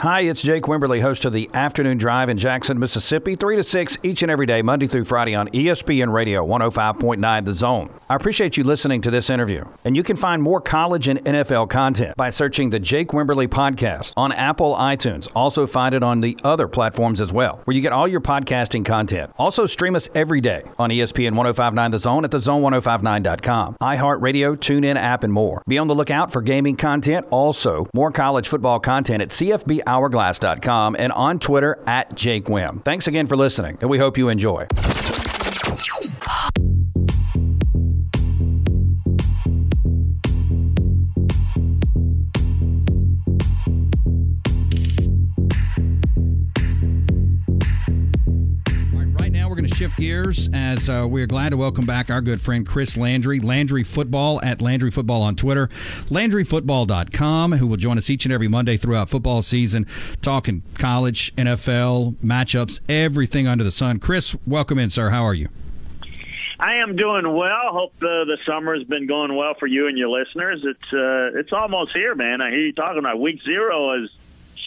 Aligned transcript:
Hi, 0.00 0.20
it's 0.20 0.42
Jake 0.42 0.62
Wimberly, 0.62 1.02
host 1.02 1.24
of 1.24 1.32
the 1.32 1.50
Afternoon 1.54 1.98
Drive 1.98 2.28
in 2.28 2.38
Jackson, 2.38 2.78
Mississippi, 2.78 3.34
3 3.34 3.56
to 3.56 3.64
6 3.64 3.98
each 4.04 4.22
and 4.22 4.30
every 4.30 4.46
day, 4.46 4.62
Monday 4.62 4.86
through 4.86 5.06
Friday 5.06 5.34
on 5.34 5.48
ESPN 5.48 6.12
Radio 6.12 6.46
105.9 6.46 7.44
The 7.44 7.52
Zone. 7.52 7.90
I 8.08 8.14
appreciate 8.14 8.56
you 8.56 8.62
listening 8.62 9.00
to 9.00 9.10
this 9.10 9.28
interview. 9.28 9.64
And 9.84 9.96
you 9.96 10.04
can 10.04 10.16
find 10.16 10.40
more 10.40 10.60
college 10.60 11.08
and 11.08 11.18
NFL 11.24 11.68
content 11.70 12.16
by 12.16 12.30
searching 12.30 12.70
the 12.70 12.78
Jake 12.78 13.08
Wimberly 13.08 13.48
Podcast 13.48 14.12
on 14.16 14.30
Apple 14.30 14.76
iTunes. 14.76 15.28
Also 15.34 15.66
find 15.66 15.96
it 15.96 16.04
on 16.04 16.20
the 16.20 16.38
other 16.44 16.68
platforms 16.68 17.20
as 17.20 17.32
well, 17.32 17.60
where 17.64 17.74
you 17.74 17.82
get 17.82 17.92
all 17.92 18.06
your 18.06 18.20
podcasting 18.20 18.84
content. 18.84 19.32
Also 19.36 19.66
stream 19.66 19.96
us 19.96 20.08
every 20.14 20.40
day 20.40 20.62
on 20.78 20.90
ESPN 20.90 21.34
1059 21.34 21.90
The 21.90 21.98
Zone 21.98 22.24
at 22.24 22.30
thezone1059.com, 22.30 23.76
iHeartRadio, 23.82 24.56
TuneIn 24.56 24.94
app, 24.94 25.24
and 25.24 25.32
more. 25.32 25.60
Be 25.66 25.76
on 25.76 25.88
the 25.88 25.94
lookout 25.96 26.32
for 26.32 26.40
gaming 26.40 26.76
content. 26.76 27.26
Also, 27.30 27.88
more 27.92 28.12
college 28.12 28.27
football 28.48 28.80
content 28.80 29.22
at 29.22 29.28
CFBHourglass.com 29.30 30.96
and 30.98 31.12
on 31.12 31.38
Twitter 31.38 31.78
at 31.86 32.14
Jake 32.14 32.44
Wim. 32.46 32.84
Thanks 32.84 33.06
again 33.06 33.26
for 33.26 33.36
listening, 33.36 33.78
and 33.80 33.90
we 33.90 33.98
hope 33.98 34.18
you 34.18 34.28
enjoy. 34.28 34.66
As 50.28 50.90
uh, 50.90 51.06
we're 51.08 51.26
glad 51.26 51.50
to 51.50 51.56
welcome 51.56 51.86
back 51.86 52.10
our 52.10 52.20
good 52.20 52.38
friend 52.38 52.66
Chris 52.66 52.98
Landry, 52.98 53.40
Landry 53.40 53.82
Football 53.82 54.44
at 54.44 54.60
Landry 54.60 54.90
Football 54.90 55.22
on 55.22 55.36
Twitter, 55.36 55.68
LandryFootball.com, 56.08 57.52
who 57.52 57.66
will 57.66 57.78
join 57.78 57.96
us 57.96 58.10
each 58.10 58.26
and 58.26 58.32
every 58.32 58.46
Monday 58.46 58.76
throughout 58.76 59.08
football 59.08 59.40
season, 59.40 59.86
talking 60.20 60.62
college, 60.74 61.34
NFL, 61.36 62.16
matchups, 62.16 62.80
everything 62.90 63.46
under 63.46 63.64
the 63.64 63.70
sun. 63.70 64.00
Chris, 64.00 64.36
welcome 64.46 64.78
in, 64.78 64.90
sir. 64.90 65.08
How 65.08 65.24
are 65.24 65.32
you? 65.32 65.48
I 66.60 66.74
am 66.74 66.94
doing 66.94 67.34
well. 67.34 67.70
Hope 67.72 67.98
the 67.98 68.24
the 68.26 68.36
summer 68.44 68.76
has 68.76 68.86
been 68.86 69.06
going 69.06 69.34
well 69.34 69.54
for 69.58 69.66
you 69.66 69.86
and 69.86 69.96
your 69.96 70.10
listeners. 70.10 70.60
It's 70.62 70.92
uh, 70.92 71.38
it's 71.38 71.52
almost 71.54 71.92
here, 71.94 72.14
man. 72.14 72.42
I 72.42 72.50
hear 72.50 72.66
you 72.66 72.72
talking 72.74 72.98
about 72.98 73.18
week 73.18 73.40
zero 73.44 74.02
is 74.02 74.10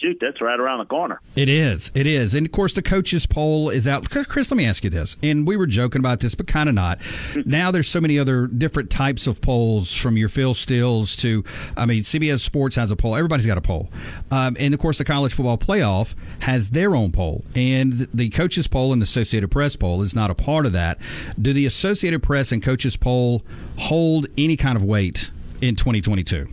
shoot. 0.00 0.18
That's 0.20 0.40
right 0.40 0.58
around 0.58 0.78
the 0.78 0.84
corner. 0.86 1.20
It 1.36 1.48
is. 1.48 1.90
It 1.94 2.06
is. 2.06 2.34
And 2.34 2.46
of 2.46 2.52
course, 2.52 2.74
the 2.74 2.82
coaches' 2.82 3.26
poll 3.26 3.70
is 3.70 3.86
out. 3.86 4.08
Chris, 4.08 4.50
let 4.50 4.56
me 4.56 4.66
ask 4.66 4.84
you 4.84 4.90
this. 4.90 5.16
And 5.22 5.46
we 5.46 5.56
were 5.56 5.66
joking 5.66 6.00
about 6.00 6.20
this, 6.20 6.34
but 6.34 6.46
kind 6.46 6.68
of 6.68 6.74
not. 6.74 6.98
now 7.44 7.70
there's 7.70 7.88
so 7.88 8.00
many 8.00 8.18
other 8.18 8.46
different 8.46 8.90
types 8.90 9.26
of 9.26 9.40
polls 9.40 9.94
from 9.94 10.16
your 10.16 10.28
Phil 10.28 10.54
Steele's 10.54 11.16
to, 11.16 11.44
I 11.76 11.86
mean, 11.86 12.02
CBS 12.02 12.40
Sports 12.40 12.76
has 12.76 12.90
a 12.90 12.96
poll. 12.96 13.16
Everybody's 13.16 13.46
got 13.46 13.58
a 13.58 13.62
poll. 13.62 13.88
Um, 14.30 14.56
and 14.58 14.74
of 14.74 14.80
course, 14.80 14.98
the 14.98 15.04
college 15.04 15.34
football 15.34 15.58
playoff 15.58 16.14
has 16.40 16.70
their 16.70 16.94
own 16.94 17.12
poll. 17.12 17.44
And 17.54 18.08
the 18.12 18.30
coaches' 18.30 18.66
poll 18.68 18.92
and 18.92 19.00
the 19.00 19.04
Associated 19.04 19.50
Press 19.50 19.76
poll 19.76 20.02
is 20.02 20.14
not 20.14 20.30
a 20.30 20.34
part 20.34 20.66
of 20.66 20.72
that. 20.72 20.98
Do 21.40 21.52
the 21.52 21.66
Associated 21.66 22.22
Press 22.22 22.52
and 22.52 22.62
coaches' 22.62 22.96
poll 22.96 23.42
hold 23.78 24.26
any 24.36 24.56
kind 24.56 24.76
of 24.76 24.82
weight 24.82 25.30
in 25.60 25.76
2022? 25.76 26.48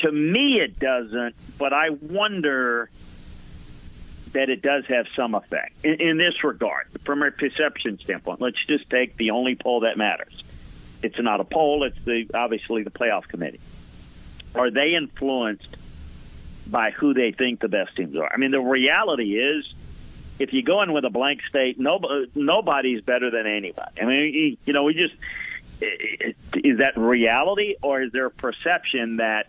To 0.00 0.12
me, 0.12 0.60
it 0.60 0.78
doesn't, 0.78 1.34
but 1.58 1.72
I 1.72 1.90
wonder 1.90 2.90
that 4.32 4.48
it 4.48 4.62
does 4.62 4.84
have 4.86 5.06
some 5.16 5.34
effect 5.34 5.84
in, 5.84 6.00
in 6.00 6.16
this 6.16 6.44
regard 6.44 6.86
from 7.04 7.22
a 7.22 7.30
perception 7.30 7.98
standpoint. 7.98 8.40
Let's 8.40 8.64
just 8.66 8.88
take 8.88 9.16
the 9.16 9.32
only 9.32 9.56
poll 9.56 9.80
that 9.80 9.98
matters. 9.98 10.42
It's 11.02 11.20
not 11.20 11.40
a 11.40 11.44
poll; 11.44 11.84
it's 11.84 11.98
the 12.04 12.26
obviously 12.34 12.82
the 12.82 12.90
playoff 12.90 13.28
committee. 13.28 13.60
Are 14.54 14.70
they 14.70 14.94
influenced 14.94 15.76
by 16.66 16.90
who 16.90 17.14
they 17.14 17.32
think 17.32 17.60
the 17.60 17.68
best 17.68 17.96
teams 17.96 18.16
are? 18.16 18.30
I 18.32 18.36
mean, 18.36 18.50
the 18.50 18.60
reality 18.60 19.38
is, 19.38 19.64
if 20.38 20.52
you 20.52 20.62
go 20.62 20.82
in 20.82 20.92
with 20.92 21.04
a 21.04 21.10
blank 21.10 21.40
state, 21.48 21.78
nobody, 21.78 22.30
nobody's 22.34 23.02
better 23.02 23.30
than 23.30 23.46
anybody. 23.46 24.00
I 24.00 24.04
mean, 24.04 24.58
you 24.64 24.72
know, 24.72 24.84
we 24.84 24.94
just 24.94 25.14
is 25.82 26.78
that 26.78 26.96
reality 26.96 27.76
or 27.82 28.02
is 28.02 28.12
there 28.12 28.26
a 28.26 28.30
perception 28.30 29.16
that 29.16 29.48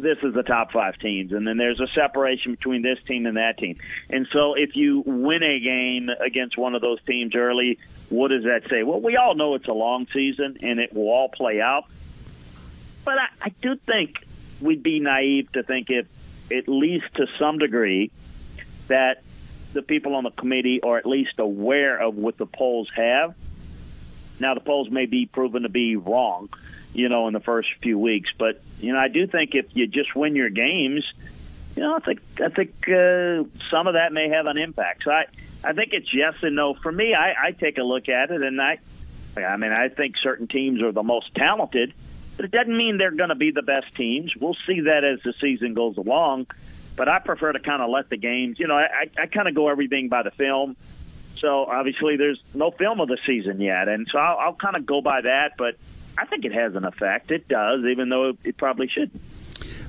this 0.00 0.18
is 0.22 0.34
the 0.34 0.42
top 0.42 0.72
five 0.72 0.98
teams, 0.98 1.32
and 1.32 1.46
then 1.46 1.56
there's 1.56 1.80
a 1.80 1.86
separation 1.94 2.52
between 2.52 2.82
this 2.82 2.98
team 3.06 3.26
and 3.26 3.36
that 3.36 3.58
team. 3.58 3.78
And 4.10 4.26
so, 4.32 4.54
if 4.54 4.76
you 4.76 5.02
win 5.04 5.42
a 5.42 5.60
game 5.60 6.08
against 6.08 6.56
one 6.56 6.74
of 6.74 6.82
those 6.82 7.02
teams 7.02 7.34
early, 7.34 7.78
what 8.08 8.28
does 8.28 8.44
that 8.44 8.68
say? 8.68 8.82
Well, 8.82 9.00
we 9.00 9.16
all 9.16 9.34
know 9.34 9.54
it's 9.54 9.68
a 9.68 9.72
long 9.72 10.06
season, 10.12 10.58
and 10.62 10.80
it 10.80 10.92
will 10.92 11.08
all 11.08 11.28
play 11.28 11.60
out. 11.60 11.84
But 13.04 13.18
I, 13.18 13.26
I 13.42 13.48
do 13.60 13.76
think 13.76 14.24
we'd 14.60 14.82
be 14.82 15.00
naive 15.00 15.50
to 15.52 15.62
think, 15.62 15.90
if 15.90 16.06
at 16.50 16.68
least 16.68 17.06
to 17.14 17.26
some 17.38 17.58
degree, 17.58 18.10
that 18.88 19.22
the 19.72 19.82
people 19.82 20.14
on 20.14 20.24
the 20.24 20.30
committee 20.30 20.82
are 20.82 20.98
at 20.98 21.06
least 21.06 21.38
aware 21.38 21.98
of 21.98 22.16
what 22.16 22.36
the 22.36 22.46
polls 22.46 22.88
have. 22.94 23.34
Now, 24.38 24.54
the 24.54 24.60
polls 24.60 24.90
may 24.90 25.06
be 25.06 25.26
proven 25.26 25.62
to 25.62 25.68
be 25.68 25.96
wrong 25.96 26.48
you 26.92 27.08
know, 27.08 27.26
in 27.26 27.32
the 27.32 27.40
first 27.40 27.68
few 27.82 27.98
weeks. 27.98 28.30
But 28.36 28.62
you 28.80 28.92
know, 28.92 28.98
I 28.98 29.08
do 29.08 29.26
think 29.26 29.54
if 29.54 29.66
you 29.74 29.86
just 29.86 30.14
win 30.14 30.36
your 30.36 30.50
games, 30.50 31.04
you 31.76 31.82
know, 31.82 31.96
I 31.96 32.00
think 32.00 32.20
I 32.40 32.48
think 32.48 32.88
uh, 32.88 33.44
some 33.70 33.86
of 33.86 33.94
that 33.94 34.12
may 34.12 34.28
have 34.28 34.46
an 34.46 34.58
impact. 34.58 35.04
So 35.04 35.10
I 35.10 35.24
I 35.64 35.72
think 35.72 35.90
it's 35.92 36.12
yes 36.12 36.34
and 36.42 36.56
no 36.56 36.74
for 36.74 36.92
me. 36.92 37.14
I, 37.14 37.48
I 37.48 37.50
take 37.52 37.78
a 37.78 37.82
look 37.82 38.08
at 38.08 38.30
it, 38.30 38.42
and 38.42 38.60
I 38.60 38.78
I 39.36 39.56
mean 39.56 39.72
I 39.72 39.88
think 39.88 40.16
certain 40.22 40.48
teams 40.48 40.82
are 40.82 40.92
the 40.92 41.02
most 41.02 41.34
talented, 41.34 41.94
but 42.36 42.44
it 42.44 42.50
doesn't 42.50 42.76
mean 42.76 42.98
they're 42.98 43.10
going 43.10 43.30
to 43.30 43.34
be 43.34 43.52
the 43.52 43.62
best 43.62 43.94
teams. 43.96 44.36
We'll 44.36 44.56
see 44.66 44.80
that 44.80 45.04
as 45.04 45.20
the 45.22 45.34
season 45.40 45.74
goes 45.74 45.96
along. 45.96 46.46
But 46.94 47.08
I 47.08 47.20
prefer 47.20 47.52
to 47.52 47.58
kind 47.58 47.80
of 47.80 47.88
let 47.88 48.10
the 48.10 48.18
games. 48.18 48.60
You 48.60 48.66
know, 48.66 48.76
I 48.76 49.08
I 49.16 49.26
kind 49.26 49.48
of 49.48 49.54
go 49.54 49.68
everything 49.68 50.08
by 50.08 50.22
the 50.22 50.30
film. 50.30 50.76
So 51.40 51.64
obviously, 51.64 52.16
there's 52.16 52.40
no 52.54 52.70
film 52.70 53.00
of 53.00 53.08
the 53.08 53.18
season 53.26 53.60
yet, 53.60 53.88
and 53.88 54.06
so 54.12 54.18
I'll, 54.18 54.38
I'll 54.38 54.54
kind 54.54 54.76
of 54.76 54.86
go 54.86 55.00
by 55.00 55.22
that. 55.22 55.52
But 55.56 55.76
I 56.18 56.26
think 56.26 56.44
it 56.44 56.52
has 56.52 56.74
an 56.74 56.84
effect. 56.84 57.30
It 57.30 57.48
does, 57.48 57.84
even 57.84 58.08
though 58.08 58.34
it 58.44 58.56
probably 58.56 58.88
shouldn't. 58.88 59.20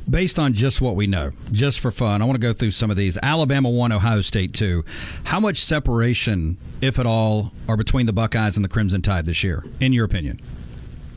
Based 0.09 0.37
on 0.37 0.53
just 0.53 0.81
what 0.81 0.95
we 0.95 1.07
know, 1.07 1.31
just 1.51 1.79
for 1.79 1.89
fun, 1.89 2.21
I 2.21 2.25
want 2.25 2.35
to 2.35 2.41
go 2.41 2.51
through 2.51 2.71
some 2.71 2.91
of 2.91 2.97
these. 2.97 3.17
Alabama 3.23 3.69
won, 3.69 3.91
Ohio 3.91 4.21
State 4.21 4.53
two. 4.53 4.83
How 5.23 5.39
much 5.39 5.57
separation, 5.57 6.57
if 6.81 6.99
at 6.99 7.05
all, 7.05 7.53
are 7.69 7.77
between 7.77 8.05
the 8.05 8.13
Buckeyes 8.13 8.57
and 8.57 8.65
the 8.65 8.69
Crimson 8.69 9.01
Tide 9.01 9.25
this 9.25 9.43
year, 9.43 9.63
in 9.79 9.93
your 9.93 10.05
opinion? 10.05 10.39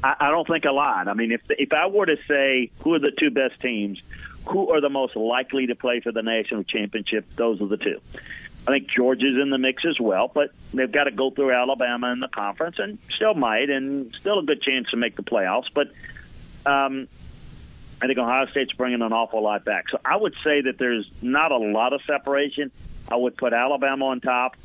I, 0.04 0.14
I 0.20 0.30
don't 0.30 0.46
think 0.46 0.64
a 0.64 0.70
lot. 0.70 1.08
I 1.08 1.14
mean, 1.14 1.32
if 1.32 1.40
if 1.50 1.72
I 1.72 1.88
were 1.88 2.06
to 2.06 2.16
say 2.28 2.70
who 2.80 2.94
are 2.94 3.00
the 3.00 3.10
two 3.10 3.30
best 3.30 3.60
teams, 3.60 4.00
who 4.48 4.70
are 4.70 4.80
the 4.80 4.88
most 4.88 5.16
likely 5.16 5.66
to 5.66 5.74
play 5.74 5.98
for 6.00 6.12
the 6.12 6.22
national 6.22 6.62
championship, 6.62 7.26
those 7.34 7.60
are 7.60 7.66
the 7.66 7.76
two. 7.76 8.00
I 8.66 8.72
think 8.72 8.88
Georgia's 8.88 9.38
in 9.40 9.50
the 9.50 9.58
mix 9.58 9.84
as 9.84 10.00
well, 10.00 10.30
but 10.32 10.50
they've 10.74 10.90
got 10.90 11.04
to 11.04 11.12
go 11.12 11.30
through 11.30 11.52
Alabama 11.52 12.10
in 12.12 12.18
the 12.20 12.28
conference, 12.28 12.78
and 12.78 12.98
still 13.14 13.34
might, 13.34 13.70
and 13.70 14.12
still 14.18 14.40
a 14.40 14.42
good 14.42 14.60
chance 14.60 14.90
to 14.90 14.96
make 14.96 15.14
the 15.14 15.22
playoffs. 15.22 15.68
But 15.72 15.88
um, 16.66 17.06
I 18.02 18.06
think 18.06 18.18
Ohio 18.18 18.46
State's 18.46 18.72
bringing 18.72 19.02
an 19.02 19.12
awful 19.12 19.42
lot 19.42 19.64
back. 19.64 19.88
So 19.90 20.00
I 20.04 20.16
would 20.16 20.34
say 20.42 20.62
that 20.62 20.78
there's 20.78 21.08
not 21.22 21.52
a 21.52 21.58
lot 21.58 21.92
of 21.92 22.00
separation. 22.06 22.72
I 23.08 23.14
would 23.14 23.36
put 23.36 23.52
Alabama 23.52 24.06
on 24.06 24.20
top. 24.20 24.56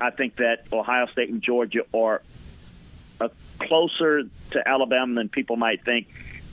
I 0.00 0.10
think 0.10 0.36
that 0.36 0.66
Ohio 0.72 1.06
State 1.06 1.28
and 1.28 1.40
Georgia 1.40 1.82
are 1.94 2.22
uh, 3.20 3.28
closer 3.60 4.24
to 4.50 4.68
Alabama 4.68 5.14
than 5.14 5.28
people 5.28 5.56
might 5.56 5.84
think, 5.84 6.08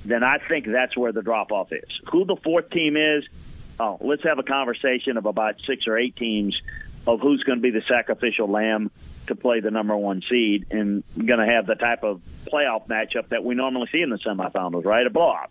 then 0.06 0.24
I 0.24 0.38
think 0.38 0.68
that's 0.68 0.96
where 0.96 1.12
the 1.12 1.24
drop 1.24 1.52
off 1.52 1.72
is. 1.74 1.90
Who 2.12 2.26
the 2.26 2.36
fourth 2.36 2.70
team 2.70 2.96
is, 2.96 3.24
oh, 3.80 3.98
let's 4.02 4.24
have 4.24 4.38
a 4.38 4.44
conversation 4.44 5.18
of 5.18 5.26
about 5.26 5.56
six 5.66 5.88
or 5.88 5.98
eight 5.98 6.16
teams 6.16 6.60
of 7.08 7.20
who's 7.20 7.44
going 7.44 7.58
to 7.58 7.62
be 7.62 7.72
the 7.72 7.84
sacrificial 7.88 8.48
lamb 8.48 8.92
to 9.28 9.36
play 9.36 9.60
the 9.60 9.72
number 9.72 9.96
one 9.96 10.22
seed 10.30 10.68
and 10.72 11.04
going 11.16 11.40
to 11.40 11.46
have 11.46 11.66
the 11.66 11.76
type 11.76 12.04
of 12.04 12.22
playoff 12.52 12.88
matchup 12.88 13.30
that 13.30 13.44
we 13.44 13.56
normally 13.56 13.88
see 13.92 14.02
in 14.02 14.10
the 14.10 14.18
semifinals, 14.18 14.86
right? 14.86 15.06
A 15.06 15.10
blowout. 15.10 15.50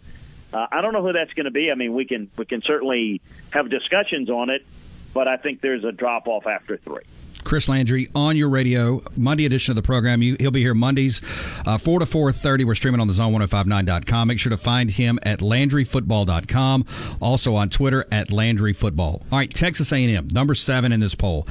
Uh, 0.52 0.66
I 0.70 0.80
don't 0.80 0.92
know 0.92 1.02
who 1.02 1.12
that's 1.12 1.32
going 1.34 1.44
to 1.44 1.52
be. 1.52 1.70
I 1.70 1.74
mean, 1.76 1.94
we 1.94 2.04
can 2.04 2.30
we 2.36 2.44
can 2.44 2.62
certainly 2.62 3.20
have 3.50 3.70
discussions 3.70 4.28
on 4.28 4.50
it, 4.50 4.66
but 5.14 5.28
I 5.28 5.36
think 5.36 5.60
there's 5.60 5.84
a 5.84 5.92
drop 5.92 6.26
off 6.26 6.46
after 6.46 6.76
three. 6.76 7.04
Chris 7.44 7.68
Landry 7.68 8.08
on 8.14 8.36
your 8.36 8.48
radio, 8.48 9.02
Monday 9.16 9.46
edition 9.46 9.72
of 9.72 9.76
the 9.76 9.82
program. 9.82 10.22
You, 10.22 10.36
he'll 10.38 10.50
be 10.50 10.60
here 10.60 10.74
Mondays, 10.74 11.22
uh, 11.66 11.78
4 11.78 12.00
to 12.00 12.06
4.30. 12.06 12.64
We're 12.64 12.74
streaming 12.74 13.00
on 13.00 13.08
the 13.08 13.14
zone1059.com. 13.14 14.28
Make 14.28 14.38
sure 14.38 14.50
to 14.50 14.56
find 14.56 14.90
him 14.90 15.18
at 15.22 15.40
LandryFootball.com. 15.40 16.86
Also 17.20 17.54
on 17.54 17.68
Twitter 17.68 18.06
at 18.10 18.28
LandryFootball. 18.28 18.98
All 19.00 19.24
right, 19.30 19.52
Texas 19.52 19.92
A&M, 19.92 20.28
number 20.32 20.54
seven 20.54 20.92
in 20.92 21.00
this 21.00 21.14
poll 21.14 21.46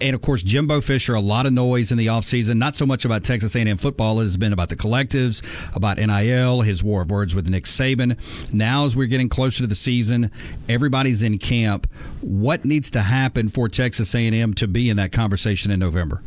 and 0.00 0.14
of 0.14 0.22
course 0.22 0.42
Jimbo 0.42 0.80
Fisher. 0.80 1.14
A 1.14 1.20
lot 1.20 1.46
of 1.46 1.52
noise 1.52 1.92
in 1.92 1.98
the 1.98 2.06
offseason. 2.06 2.56
Not 2.56 2.76
so 2.76 2.86
much 2.86 3.04
about 3.04 3.24
Texas 3.24 3.54
A&M 3.54 3.76
football. 3.76 4.20
It 4.20 4.24
has 4.24 4.36
been 4.36 4.52
about 4.52 4.68
the 4.68 4.76
collectives, 4.76 5.42
about 5.74 5.98
NIL, 5.98 6.62
his 6.62 6.82
war 6.82 7.02
of 7.02 7.10
words 7.10 7.34
with 7.34 7.48
Nick 7.48 7.64
Saban. 7.64 8.18
Now, 8.52 8.84
as 8.84 8.96
we're 8.96 9.06
getting 9.06 9.28
closer 9.28 9.62
to 9.62 9.66
the 9.66 9.74
season, 9.74 10.30
everybody's 10.68 11.22
in 11.22 11.38
camp. 11.38 11.90
What 12.20 12.64
needs 12.64 12.90
to 12.92 13.00
happen 13.00 13.48
for 13.48 13.68
Texas 13.68 14.14
A&M 14.14 14.54
to 14.54 14.68
be 14.68 14.90
in 14.90 14.96
that 14.96 15.12
conversation 15.12 15.70
in 15.70 15.80
November? 15.80 16.22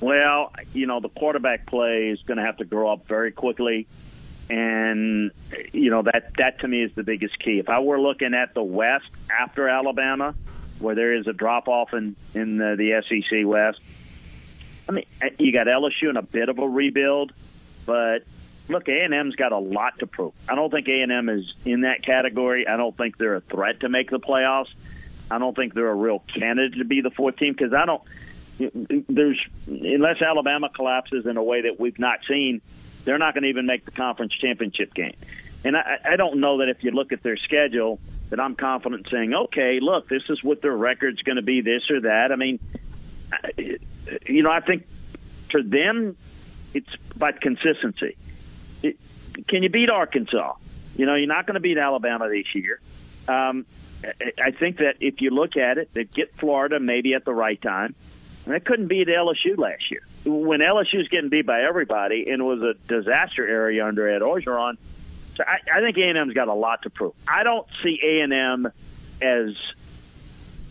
Well, 0.00 0.52
you 0.72 0.86
know, 0.86 1.00
the 1.00 1.10
quarterback 1.10 1.66
play 1.66 2.08
is 2.08 2.22
going 2.22 2.38
to 2.38 2.44
have 2.44 2.56
to 2.58 2.64
grow 2.64 2.90
up 2.90 3.06
very 3.06 3.32
quickly. 3.32 3.86
And 4.48 5.30
you 5.72 5.90
know 5.90 6.02
that 6.02 6.32
that 6.38 6.58
to 6.60 6.68
me 6.68 6.82
is 6.82 6.90
the 6.96 7.04
biggest 7.04 7.38
key. 7.38 7.60
If 7.60 7.68
I 7.68 7.78
were 7.78 8.00
looking 8.00 8.34
at 8.34 8.52
the 8.52 8.64
West 8.64 9.06
after 9.30 9.68
Alabama, 9.68 10.34
where 10.80 10.94
there 10.94 11.14
is 11.14 11.26
a 11.26 11.32
drop 11.32 11.68
off 11.68 11.94
in 11.94 12.16
in 12.34 12.56
the, 12.56 12.76
the 12.76 13.02
SEC 13.06 13.46
West. 13.46 13.80
I 14.88 14.92
mean, 14.92 15.04
uh, 15.22 15.28
you 15.38 15.52
got 15.52 15.66
LSU 15.66 16.10
in 16.10 16.16
a 16.16 16.22
bit 16.22 16.48
of 16.48 16.58
a 16.58 16.68
rebuild, 16.68 17.32
but 17.86 18.24
look, 18.68 18.88
A 18.88 19.04
and 19.04 19.14
M's 19.14 19.36
got 19.36 19.52
a 19.52 19.58
lot 19.58 19.98
to 20.00 20.06
prove. 20.06 20.32
I 20.48 20.54
don't 20.54 20.70
think 20.70 20.88
A 20.88 21.02
and 21.02 21.12
M 21.12 21.28
is 21.28 21.52
in 21.64 21.82
that 21.82 22.04
category. 22.04 22.66
I 22.66 22.76
don't 22.76 22.96
think 22.96 23.16
they're 23.18 23.36
a 23.36 23.40
threat 23.40 23.80
to 23.80 23.88
make 23.88 24.10
the 24.10 24.20
playoffs. 24.20 24.70
I 25.30 25.38
don't 25.38 25.54
think 25.54 25.74
they're 25.74 25.88
a 25.88 25.94
real 25.94 26.20
candidate 26.20 26.78
to 26.78 26.84
be 26.84 27.02
the 27.02 27.10
fourth 27.10 27.36
team 27.36 27.52
because 27.52 27.72
I 27.72 27.86
don't. 27.86 28.02
There's 29.08 29.40
unless 29.66 30.20
Alabama 30.20 30.68
collapses 30.68 31.24
in 31.24 31.36
a 31.36 31.42
way 31.42 31.62
that 31.62 31.78
we've 31.78 31.98
not 31.98 32.18
seen, 32.28 32.60
they're 33.04 33.18
not 33.18 33.34
going 33.34 33.44
to 33.44 33.48
even 33.48 33.66
make 33.66 33.84
the 33.84 33.90
conference 33.90 34.34
championship 34.34 34.92
game. 34.92 35.16
And 35.64 35.76
I, 35.76 35.98
I 36.04 36.16
don't 36.16 36.40
know 36.40 36.58
that 36.58 36.68
if 36.68 36.82
you 36.82 36.90
look 36.90 37.12
at 37.12 37.22
their 37.22 37.36
schedule, 37.36 37.98
that 38.30 38.40
I'm 38.40 38.54
confident 38.54 39.08
saying, 39.10 39.34
okay, 39.34 39.78
look, 39.80 40.08
this 40.08 40.22
is 40.28 40.42
what 40.42 40.62
their 40.62 40.76
record's 40.76 41.20
going 41.22 41.36
to 41.36 41.42
be, 41.42 41.60
this 41.60 41.90
or 41.90 42.00
that. 42.02 42.32
I 42.32 42.36
mean, 42.36 42.60
you 44.26 44.42
know, 44.42 44.50
I 44.50 44.60
think 44.60 44.86
for 45.50 45.62
them, 45.62 46.16
it's 46.72 46.88
about 47.14 47.40
consistency. 47.40 48.16
It, 48.82 48.98
can 49.48 49.62
you 49.62 49.68
beat 49.68 49.90
Arkansas? 49.90 50.54
You 50.96 51.06
know, 51.06 51.16
you're 51.16 51.26
not 51.26 51.46
going 51.46 51.54
to 51.54 51.60
beat 51.60 51.76
Alabama 51.76 52.28
this 52.28 52.54
year. 52.54 52.80
Um, 53.28 53.66
I 54.42 54.52
think 54.52 54.78
that 54.78 54.96
if 55.00 55.20
you 55.20 55.30
look 55.30 55.56
at 55.56 55.78
it, 55.78 55.90
they 55.92 56.04
get 56.04 56.34
Florida 56.36 56.80
maybe 56.80 57.14
at 57.14 57.24
the 57.24 57.34
right 57.34 57.60
time. 57.60 57.94
And 58.44 58.54
they 58.54 58.60
couldn't 58.60 58.88
beat 58.88 59.08
LSU 59.08 59.58
last 59.58 59.90
year. 59.90 60.00
When 60.24 60.60
LSU 60.60 60.98
was 60.98 61.08
getting 61.08 61.28
beat 61.28 61.46
by 61.46 61.62
everybody 61.62 62.30
and 62.30 62.40
it 62.40 62.44
was 62.44 62.62
a 62.62 62.74
disaster 62.88 63.46
area 63.46 63.86
under 63.86 64.08
Ed 64.08 64.22
Orgeron, 64.22 64.76
so 65.36 65.44
I, 65.46 65.78
I 65.78 65.80
think 65.80 65.96
A 65.96 66.02
and 66.02 66.18
M's 66.18 66.34
got 66.34 66.48
a 66.48 66.54
lot 66.54 66.82
to 66.82 66.90
prove. 66.90 67.14
I 67.26 67.42
don't 67.42 67.66
see 67.82 67.98
A 68.02 68.20
and 68.20 68.32
M 68.32 68.72
as 69.22 69.54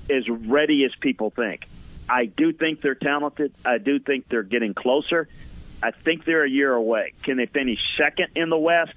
as 0.10 0.28
ready 0.28 0.86
as 0.86 0.92
people 1.00 1.30
think. 1.30 1.68
I 2.10 2.26
do 2.26 2.52
think 2.52 2.82
they're 2.82 2.96
talented. 2.96 3.54
I 3.64 3.78
do 3.78 4.00
think 4.00 4.28
they're 4.28 4.44
getting 4.44 4.74
closer. 4.74 5.28
I 5.82 5.92
think 5.92 6.26
they're 6.26 6.44
a 6.44 6.50
year 6.50 6.74
away. 6.74 7.14
Can 7.24 7.38
they 7.38 7.46
finish 7.46 7.80
second 7.98 8.30
in 8.36 8.50
the 8.50 8.58
West? 8.58 8.94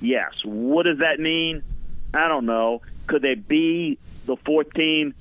Yes. 0.00 0.32
What 0.44 0.82
does 0.82 0.98
that 0.98 1.20
mean? 1.20 1.62
I 2.12 2.28
don't 2.28 2.46
know. 2.46 2.82
Could 3.06 3.22
they 3.22 3.34
be 3.34 3.98
the 4.26 4.36
fourth 4.36 4.72
team 4.74 5.14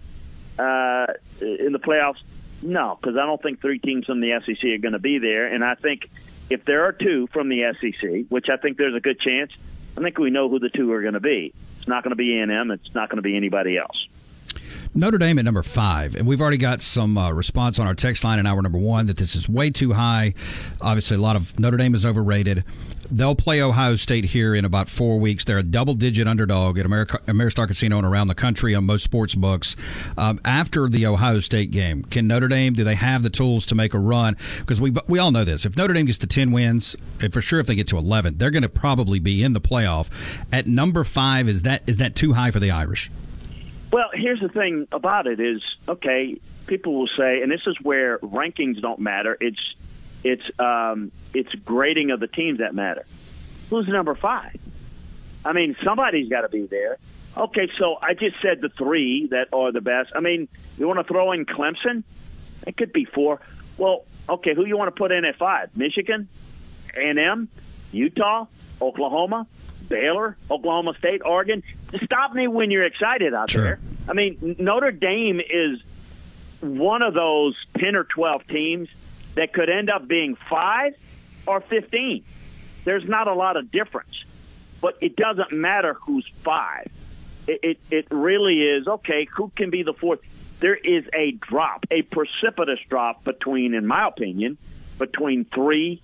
uh, 0.57 1.06
in 1.39 1.71
the 1.71 1.80
playoffs? 1.80 2.19
No, 2.62 2.97
because 3.00 3.15
I 3.18 3.25
don't 3.25 3.42
think 3.42 3.62
three 3.62 3.80
teams 3.80 4.06
from 4.06 4.21
the 4.21 4.39
SEC 4.45 4.63
are 4.63 4.77
going 4.80 4.94
to 4.94 5.00
be 5.00 5.19
there. 5.19 5.45
And 5.47 5.63
I 5.63 5.75
think 5.75 6.09
if 6.50 6.65
there 6.65 6.86
are 6.86 6.92
two 6.92 7.27
from 7.27 7.50
the 7.50 7.74
SEC, 7.80 8.25
which 8.30 8.50
I 8.50 8.57
think 8.57 8.77
there's 8.77 8.95
a 8.95 9.00
good 9.00 9.19
chance, 9.19 9.51
I 9.97 10.01
think 10.01 10.18
we 10.18 10.30
know 10.30 10.50
who 10.50 10.59
the 10.59 10.69
two 10.69 10.92
are 10.92 11.01
going 11.01 11.13
to 11.13 11.19
be. 11.19 11.53
It's 11.77 11.88
not 11.88 12.03
going 12.03 12.12
to 12.12 12.15
be 12.15 12.39
A&M. 12.39 12.71
It's 12.71 12.94
not 12.94 13.09
going 13.09 13.18
to 13.18 13.21
be 13.21 13.36
anybody 13.38 13.77
else. 13.77 14.05
Notre 14.97 15.18
Dame 15.18 15.39
at 15.39 15.44
number 15.44 15.62
five, 15.62 16.15
and 16.15 16.25
we've 16.25 16.39
already 16.39 16.57
got 16.57 16.81
some 16.81 17.18
uh, 17.18 17.30
response 17.33 17.80
on 17.80 17.86
our 17.86 17.94
text 17.94 18.24
line 18.24 18.39
in 18.39 18.45
hour 18.45 18.62
number 18.62 18.77
one 18.77 19.07
that 19.07 19.18
this 19.18 19.36
is 19.36 19.50
way 19.50 19.69
too 19.69 19.92
high. 19.92 20.33
Obviously, 20.80 21.18
a 21.18 21.19
lot 21.19 21.36
of 21.36 21.59
Notre 21.59 21.75
Dame 21.75 21.94
is 21.95 22.06
overrated. 22.06 22.63
They'll 23.12 23.36
play 23.36 23.62
Ohio 23.62 23.97
State 23.97 24.24
here 24.24 24.56
in 24.56 24.63
about 24.63 24.88
four 24.88 25.19
weeks. 25.19 25.44
They're 25.44 25.57
a 25.57 25.63
double-digit 25.63 26.27
underdog 26.30 26.80
at 26.80 26.86
America, 26.86 27.19
Ameristar 27.27 27.68
Casino 27.68 27.97
and 27.97 28.07
around 28.07 28.27
the 28.27 28.36
country 28.36 28.74
on 28.74 28.86
most 28.86 29.03
sports 29.03 29.36
books. 29.36 29.75
Um, 30.18 30.39
after 30.45 30.88
the 30.88 31.06
Ohio 31.06 31.42
State 31.42 31.71
game, 31.71 32.03
can 32.03 32.25
Notre 32.25 32.47
Dame 32.47 32.74
do 32.74 32.86
they 32.86 32.95
have 32.95 33.21
the 33.21 33.30
tools 33.30 33.65
to 33.68 33.75
make 33.75 33.94
a 33.94 34.00
run? 34.00 34.38
Because 34.59 34.80
we 34.80 34.94
we 35.07 35.19
all 35.19 35.31
know 35.31 35.44
this. 35.44 35.65
If 35.65 35.75
Notre 35.75 35.94
Dame 35.94 36.06
gets 36.06 36.19
to 36.19 36.27
ten 36.27 36.53
wins, 36.53 36.95
and 37.21 37.33
for 37.33 37.42
sure 37.42 37.59
if 37.59 37.68
they 37.68 37.75
get 37.75 37.89
to 37.89 37.97
eleven, 37.97 38.38
they're 38.38 38.50
going 38.50 38.63
to 38.63 38.69
probably 38.69 39.19
be 39.19 39.44
in 39.44 39.51
the 39.51 39.62
playoff. 39.62 40.07
At 40.53 40.68
number 40.68 41.03
five, 41.03 41.50
is 41.50 41.63
that 41.63 41.83
is 41.86 41.97
that 41.97 42.15
too 42.15 42.31
high 42.31 42.50
for 42.50 42.62
the 42.62 42.71
Irish? 42.71 43.12
Well, 43.91 44.09
here's 44.13 44.41
the 44.41 44.49
thing 44.49 44.87
about 44.91 45.27
it 45.27 45.39
is 45.39 45.61
okay. 45.87 46.37
People 46.67 46.95
will 46.95 47.09
say, 47.17 47.41
and 47.41 47.51
this 47.51 47.61
is 47.67 47.77
where 47.81 48.17
rankings 48.19 48.81
don't 48.81 48.99
matter. 48.99 49.37
It's 49.39 49.75
it's 50.23 50.59
um, 50.59 51.11
it's 51.33 51.53
grading 51.53 52.11
of 52.11 52.19
the 52.19 52.27
teams 52.27 52.59
that 52.59 52.73
matter. 52.73 53.05
Who's 53.69 53.87
number 53.87 54.15
five? 54.15 54.55
I 55.45 55.53
mean, 55.53 55.75
somebody's 55.83 56.29
got 56.29 56.41
to 56.41 56.49
be 56.49 56.65
there. 56.65 56.97
Okay, 57.37 57.69
so 57.77 57.97
I 58.01 58.13
just 58.13 58.37
said 58.41 58.61
the 58.61 58.69
three 58.69 59.27
that 59.27 59.49
are 59.53 59.71
the 59.71 59.81
best. 59.81 60.11
I 60.15 60.21
mean, 60.21 60.47
you 60.77 60.87
want 60.87 60.99
to 60.99 61.03
throw 61.03 61.31
in 61.33 61.45
Clemson? 61.45 62.03
It 62.65 62.77
could 62.77 62.93
be 62.93 63.05
four. 63.05 63.39
Well, 63.77 64.05
okay, 64.27 64.55
who 64.55 64.65
you 64.65 64.77
want 64.77 64.93
to 64.93 64.97
put 64.97 65.11
in 65.11 65.25
at 65.25 65.35
five? 65.37 65.75
Michigan, 65.75 66.27
A&M, 66.95 67.49
Utah, 67.92 68.45
Oklahoma, 68.81 69.47
Baylor, 69.89 70.37
Oklahoma 70.49 70.94
State, 70.97 71.21
Oregon. 71.25 71.63
Stop 72.04 72.33
me 72.33 72.47
when 72.47 72.71
you're 72.71 72.85
excited 72.85 73.33
out 73.33 73.49
Sure. 73.49 73.63
there. 73.63 73.80
I 74.07 74.13
mean, 74.13 74.56
Notre 74.59 74.92
Dame 74.92 75.39
is 75.39 75.80
one 76.61 77.01
of 77.01 77.13
those 77.13 77.56
10 77.77 77.95
or 77.95 78.04
12 78.04 78.47
teams 78.47 78.89
that 79.35 79.54
could 79.54 79.69
end 79.69 79.89
up 79.89 80.07
being 80.07 80.35
5 80.35 80.94
or 81.47 81.61
15. 81.61 82.23
There's 82.83 83.07
not 83.07 83.27
a 83.27 83.33
lot 83.33 83.57
of 83.57 83.71
difference. 83.71 84.23
But 84.81 84.97
it 85.01 85.15
doesn't 85.15 85.51
matter 85.51 85.94
who's 85.95 86.27
5. 86.44 86.87
It, 87.47 87.59
it, 87.63 87.80
it 87.92 88.07
really 88.11 88.61
is, 88.61 88.87
okay, 88.87 89.25
who 89.31 89.51
can 89.56 89.69
be 89.69 89.83
the 89.83 89.94
fourth? 89.94 90.19
There 90.59 90.75
is 90.75 91.06
a 91.13 91.31
drop, 91.31 91.85
a 91.92 92.01
precipitous 92.04 92.80
drop 92.89 93.23
between, 93.23 93.73
in 93.73 93.85
my 93.85 94.07
opinion, 94.07 94.57
between 94.97 95.45
3 95.45 96.01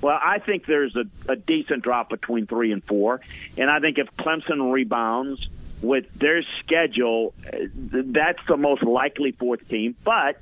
well, 0.00 0.18
I 0.22 0.38
think 0.38 0.66
there's 0.66 0.96
a, 0.96 1.04
a 1.30 1.36
decent 1.36 1.82
drop 1.82 2.10
between 2.10 2.46
three 2.46 2.72
and 2.72 2.82
four, 2.84 3.20
and 3.56 3.70
I 3.70 3.80
think 3.80 3.98
if 3.98 4.08
Clemson 4.16 4.72
rebounds 4.72 5.46
with 5.82 6.12
their 6.14 6.42
schedule, 6.58 7.34
that's 7.72 8.40
the 8.46 8.56
most 8.56 8.82
likely 8.82 9.32
fourth 9.32 9.66
team. 9.68 9.96
But 10.04 10.40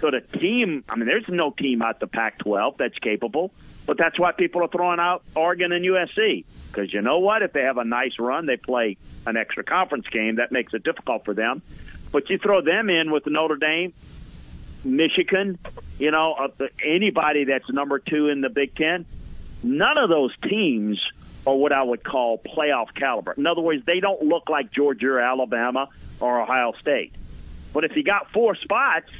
so 0.00 0.10
the 0.10 0.20
team, 0.38 0.84
I 0.88 0.96
mean, 0.96 1.06
there's 1.06 1.28
no 1.28 1.50
team 1.50 1.82
out 1.82 2.00
the 2.00 2.06
Pac-12 2.06 2.76
that's 2.76 2.98
capable, 2.98 3.52
but 3.86 3.96
that's 3.96 4.18
why 4.18 4.32
people 4.32 4.62
are 4.62 4.68
throwing 4.68 5.00
out 5.00 5.22
Oregon 5.34 5.72
and 5.72 5.84
USC 5.84 6.44
because 6.76 6.92
you 6.92 7.00
know 7.00 7.18
what? 7.18 7.42
If 7.42 7.52
they 7.52 7.62
have 7.62 7.78
a 7.78 7.84
nice 7.84 8.18
run, 8.18 8.44
they 8.44 8.58
play 8.58 8.98
an 9.26 9.36
extra 9.36 9.64
conference 9.64 10.06
game. 10.08 10.36
That 10.36 10.52
makes 10.52 10.74
it 10.74 10.84
difficult 10.84 11.24
for 11.24 11.32
them. 11.32 11.62
But 12.12 12.28
you 12.28 12.38
throw 12.38 12.60
them 12.60 12.90
in 12.90 13.10
with 13.10 13.26
Notre 13.26 13.56
Dame, 13.56 13.94
Michigan, 14.86 15.58
you 15.98 16.10
know, 16.10 16.48
anybody 16.84 17.44
that's 17.44 17.68
number 17.70 17.98
two 17.98 18.28
in 18.28 18.40
the 18.40 18.48
Big 18.48 18.74
Ten, 18.74 19.04
none 19.62 19.98
of 19.98 20.08
those 20.08 20.32
teams 20.42 21.00
are 21.46 21.54
what 21.54 21.72
I 21.72 21.82
would 21.82 22.02
call 22.02 22.38
playoff 22.38 22.94
caliber. 22.94 23.32
In 23.32 23.46
other 23.46 23.60
words, 23.60 23.84
they 23.86 24.00
don't 24.00 24.22
look 24.22 24.48
like 24.48 24.72
Georgia 24.72 25.08
or 25.08 25.20
Alabama 25.20 25.88
or 26.20 26.40
Ohio 26.40 26.72
State. 26.80 27.14
But 27.72 27.84
if 27.84 27.96
you 27.96 28.02
got 28.02 28.32
four 28.32 28.56
spots, 28.56 29.10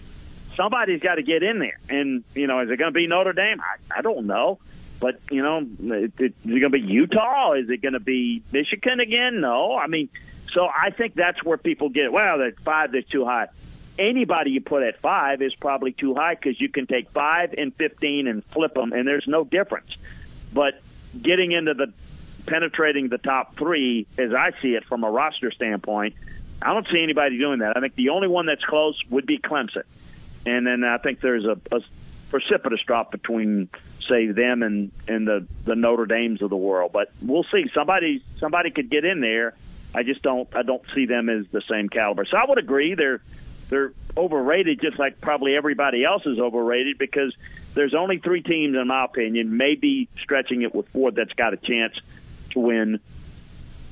somebody's 0.56 1.00
got 1.00 1.16
to 1.16 1.22
get 1.22 1.42
in 1.42 1.58
there. 1.58 1.78
And, 1.88 2.24
you 2.34 2.46
know, 2.46 2.60
is 2.60 2.70
it 2.70 2.78
going 2.78 2.92
to 2.92 2.96
be 2.96 3.06
Notre 3.06 3.32
Dame? 3.32 3.60
I, 3.60 3.98
I 3.98 4.02
don't 4.02 4.26
know. 4.26 4.58
But, 4.98 5.20
you 5.30 5.42
know, 5.42 5.58
it, 5.58 6.12
it, 6.18 6.34
is 6.44 6.56
it 6.56 6.60
going 6.60 6.62
to 6.62 6.70
be 6.70 6.80
Utah? 6.80 7.52
Is 7.52 7.68
it 7.68 7.82
going 7.82 7.92
to 7.92 8.00
be 8.00 8.42
Michigan 8.50 8.98
again? 8.98 9.40
No. 9.40 9.76
I 9.76 9.86
mean, 9.88 10.08
so 10.52 10.66
I 10.66 10.90
think 10.90 11.14
that's 11.14 11.44
where 11.44 11.58
people 11.58 11.90
get, 11.90 12.10
well, 12.10 12.38
that 12.38 12.58
five, 12.60 12.92
that's 12.92 13.08
too 13.08 13.26
high. 13.26 13.48
Anybody 13.98 14.50
you 14.52 14.60
put 14.60 14.82
at 14.82 15.00
five 15.00 15.42
is 15.42 15.54
probably 15.54 15.92
too 15.92 16.14
high 16.14 16.34
because 16.34 16.60
you 16.60 16.68
can 16.68 16.86
take 16.86 17.10
five 17.10 17.54
and 17.56 17.74
15 17.74 18.26
and 18.26 18.44
flip 18.46 18.74
them, 18.74 18.92
and 18.92 19.06
there's 19.06 19.26
no 19.26 19.44
difference. 19.44 19.96
But 20.52 20.80
getting 21.20 21.52
into 21.52 21.74
the 21.74 21.92
penetrating 22.46 23.08
the 23.08 23.18
top 23.18 23.56
three, 23.56 24.06
as 24.18 24.32
I 24.32 24.52
see 24.62 24.74
it 24.74 24.84
from 24.84 25.04
a 25.04 25.10
roster 25.10 25.50
standpoint, 25.50 26.14
I 26.62 26.72
don't 26.72 26.86
see 26.90 27.02
anybody 27.02 27.38
doing 27.38 27.58
that. 27.58 27.76
I 27.76 27.80
think 27.80 27.94
the 27.94 28.10
only 28.10 28.28
one 28.28 28.46
that's 28.46 28.64
close 28.64 28.98
would 29.10 29.26
be 29.26 29.38
Clemson. 29.38 29.82
And 30.46 30.66
then 30.66 30.84
I 30.84 30.98
think 30.98 31.20
there's 31.20 31.44
a, 31.44 31.58
a 31.72 31.80
precipitous 32.30 32.80
drop 32.86 33.10
between 33.10 33.68
say 34.08 34.28
them 34.28 34.62
and 34.62 34.92
and 35.08 35.26
the 35.26 35.46
the 35.64 35.74
Notre 35.74 36.06
Dames 36.06 36.40
of 36.42 36.50
the 36.50 36.56
world. 36.56 36.92
But 36.92 37.10
we'll 37.20 37.44
see. 37.44 37.66
Somebody 37.74 38.22
somebody 38.38 38.70
could 38.70 38.90
get 38.90 39.04
in 39.04 39.20
there. 39.20 39.54
I 39.94 40.02
just 40.02 40.22
don't 40.22 40.48
I 40.54 40.62
don't 40.62 40.82
see 40.94 41.06
them 41.06 41.28
as 41.28 41.46
the 41.50 41.62
same 41.68 41.88
caliber. 41.88 42.24
So 42.24 42.36
I 42.36 42.44
would 42.48 42.58
agree 42.58 42.94
they're 42.94 43.20
they're 43.68 43.92
overrated, 44.16 44.80
just 44.80 44.98
like 44.98 45.20
probably 45.20 45.56
everybody 45.56 46.04
else 46.04 46.24
is 46.26 46.38
overrated 46.38 46.98
because 46.98 47.34
there's 47.74 47.94
only 47.94 48.18
three 48.18 48.42
teams, 48.42 48.76
in 48.76 48.86
my 48.86 49.04
opinion, 49.04 49.56
maybe 49.56 50.08
stretching 50.20 50.62
it 50.62 50.74
with 50.74 50.88
four 50.88 51.10
that's 51.10 51.32
got 51.32 51.52
a 51.52 51.56
chance 51.56 51.94
to 52.50 52.60
win 52.60 53.00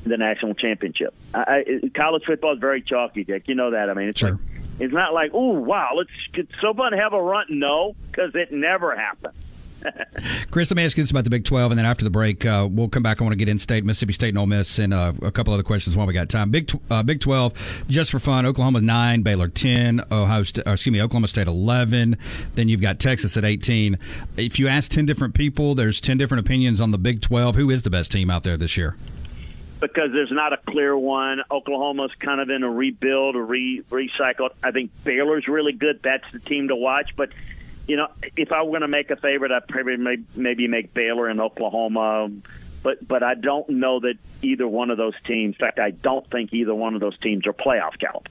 the 0.05 0.17
national 0.17 0.55
championship. 0.55 1.15
I, 1.35 1.65
I, 1.85 1.89
college 1.95 2.25
football 2.25 2.55
is 2.55 2.59
very 2.59 2.83
chalky, 2.83 3.25
Dick. 3.25 3.49
You 3.49 3.55
know 3.55 3.71
that. 3.73 3.91
I 3.91 3.95
mean, 3.95 4.09
it's 4.09 4.21
Sure. 4.21 4.33
like 4.33 4.41
it's 4.81 4.93
not 4.93 5.15
like, 5.15 5.31
oh 5.35 5.53
wow, 5.53 5.93
let's 5.97 6.11
it's 6.35 6.53
so 6.61 6.75
fun 6.75 6.93
to 6.93 6.99
have 6.99 7.13
a 7.13 7.23
run. 7.23 7.47
No, 7.51 7.95
because 8.11 8.35
it 8.35 8.53
never 8.53 8.95
happens. 8.97 9.35
Chris, 10.51 10.71
let 10.71 10.77
me 10.77 10.85
ask 10.85 10.97
you 10.97 11.03
this 11.03 11.11
about 11.11 11.25
the 11.25 11.31
Big 11.31 11.45
12, 11.45 11.73
and 11.73 11.79
then 11.79 11.87
after 11.87 12.05
the 12.05 12.11
break, 12.11 12.45
uh, 12.47 12.69
we'll 12.71 12.89
come 12.89 13.03
back. 13.03 13.21
I 13.21 13.25
want 13.25 13.33
to 13.33 13.37
get 13.37 13.49
in 13.49 13.59
state, 13.59 13.85
Mississippi 13.85 14.13
State, 14.13 14.29
and 14.31 14.39
Ole 14.39 14.47
Miss, 14.47 14.79
and 14.79 14.95
uh, 14.95 15.13
a 15.23 15.31
couple 15.31 15.53
other 15.53 15.63
questions 15.63 15.97
while 15.97 16.07
we 16.07 16.15
got 16.15 16.29
time. 16.29 16.51
Big 16.51 16.71
uh, 16.91 17.03
Big 17.03 17.21
12, 17.21 17.85
just 17.89 18.11
for 18.11 18.19
fun, 18.19 18.47
Oklahoma 18.47 18.81
9, 18.81 19.23
Baylor 19.23 19.49
10, 19.49 20.03
Ohio 20.11 20.43
St- 20.43 20.67
uh, 20.67 20.73
excuse 20.73 20.93
me, 20.93 21.03
Oklahoma 21.03 21.29
State 21.29 21.47
11. 21.47 22.17
Then 22.55 22.69
you've 22.69 22.81
got 22.81 22.99
Texas 22.99 23.37
at 23.37 23.45
18. 23.45 23.99
If 24.37 24.59
you 24.59 24.69
ask 24.69 24.91
10 24.91 25.07
different 25.07 25.35
people, 25.35 25.75
there's 25.75 26.01
10 26.01 26.19
different 26.19 26.45
opinions 26.45 26.81
on 26.81 26.91
the 26.91 26.99
Big 26.99 27.21
12. 27.21 27.57
Who 27.57 27.71
is 27.71 27.83
the 27.83 27.91
best 27.91 28.13
team 28.13 28.31
out 28.31 28.43
there 28.43 28.57
this 28.57 28.77
year? 28.77 28.97
because 29.81 30.13
there's 30.13 30.31
not 30.31 30.55
a 30.55 30.57
clear 30.57 30.97
one. 30.97 31.43
Oklahoma's 31.51 32.13
kind 32.19 32.41
of 32.41 32.49
in 32.49 32.63
a 32.63 32.71
rebuild, 32.71 33.37
a 33.37 33.43
re 33.43 33.83
recycle. 33.91 34.49
I 34.63 34.71
think 34.71 34.91
Baylor's 35.05 35.47
really 35.47 35.73
good. 35.73 36.01
That's 36.03 36.25
the 36.33 36.39
team 36.39 36.69
to 36.69 36.77
watch. 36.77 37.15
But 37.17 37.31
you 37.87 37.97
know, 37.97 38.09
if 38.37 38.53
I 38.53 38.63
were 38.63 38.71
going 38.71 38.81
to 38.83 38.89
make 38.89 39.11
a 39.11 39.17
favorite, 39.17 39.53
I'd 39.53 39.69
probably 39.69 39.97
may, 39.97 40.17
maybe 40.35 40.69
make 40.69 40.95
Baylor 40.95 41.29
and 41.29 41.41
Oklahoma. 41.41 42.31
But 42.83 43.07
but 43.07 43.23
I 43.23 43.35
don't 43.35 43.69
know 43.69 44.01
that 44.01 44.15
either 44.43 44.69
one 44.69 44.91
of 44.91 44.99
those 44.99 45.15
teams. 45.25 45.55
In 45.55 45.59
fact, 45.59 45.79
I 45.79 45.91
don't 45.91 46.29
think 46.31 46.53
either 46.53 46.75
one 46.75 46.95
of 46.95 47.01
those 47.01 47.19
teams 47.19 47.47
are 47.47 47.53
playoff 47.53 47.99
caliber. 47.99 48.31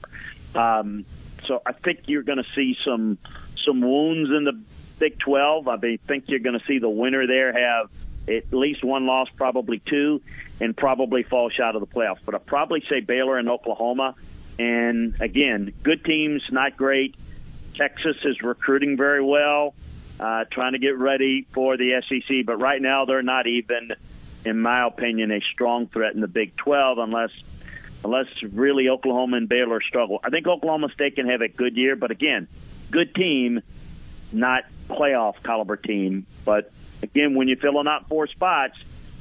Um, 0.54 1.04
so 1.46 1.60
I 1.66 1.72
think 1.72 2.02
you're 2.06 2.22
going 2.22 2.38
to 2.38 2.46
see 2.54 2.76
some 2.84 3.18
some 3.64 3.80
wounds 3.80 4.30
in 4.30 4.44
the 4.44 4.60
Big 4.98 5.18
12. 5.18 5.68
I 5.68 5.98
think 6.06 6.24
you're 6.28 6.38
going 6.38 6.58
to 6.58 6.64
see 6.66 6.78
the 6.78 6.88
winner 6.88 7.26
there 7.26 7.52
have 7.52 7.90
at 8.28 8.52
least 8.52 8.84
one 8.84 9.06
loss, 9.06 9.28
probably 9.36 9.80
two, 9.80 10.22
and 10.60 10.76
probably 10.76 11.22
fall 11.22 11.50
short 11.50 11.74
of 11.74 11.80
the 11.80 11.86
playoffs. 11.86 12.20
But 12.24 12.34
I'd 12.34 12.46
probably 12.46 12.82
say 12.88 13.00
Baylor 13.00 13.38
and 13.38 13.48
Oklahoma. 13.48 14.14
And 14.58 15.20
again, 15.20 15.72
good 15.82 16.04
teams, 16.04 16.42
not 16.50 16.76
great. 16.76 17.16
Texas 17.74 18.16
is 18.24 18.40
recruiting 18.42 18.96
very 18.96 19.22
well, 19.22 19.74
uh, 20.20 20.44
trying 20.50 20.72
to 20.72 20.78
get 20.78 20.98
ready 20.98 21.46
for 21.52 21.76
the 21.76 22.02
SEC. 22.08 22.46
But 22.46 22.56
right 22.56 22.80
now, 22.80 23.04
they're 23.04 23.22
not 23.22 23.46
even, 23.46 23.92
in 24.44 24.60
my 24.60 24.86
opinion, 24.86 25.30
a 25.30 25.40
strong 25.52 25.86
threat 25.88 26.14
in 26.14 26.20
the 26.20 26.28
Big 26.28 26.56
12 26.56 26.98
unless 26.98 27.30
unless 28.04 28.26
really 28.42 28.90
Oklahoma 28.90 29.38
and 29.38 29.48
Baylor 29.48 29.80
struggle. 29.80 30.20
I 30.22 30.28
think 30.28 30.46
Oklahoma 30.46 30.90
State 30.92 31.16
can 31.16 31.28
have 31.28 31.40
a 31.40 31.48
good 31.48 31.74
year, 31.74 31.96
but 31.96 32.10
again, 32.10 32.48
good 32.90 33.14
team, 33.14 33.62
not 34.30 34.64
playoff 34.88 35.42
caliber 35.42 35.76
team. 35.76 36.26
But 36.44 36.70
again, 37.02 37.34
when 37.34 37.48
you're 37.48 37.56
filling 37.56 37.88
out 37.88 38.08
four 38.08 38.26
spots, 38.26 38.76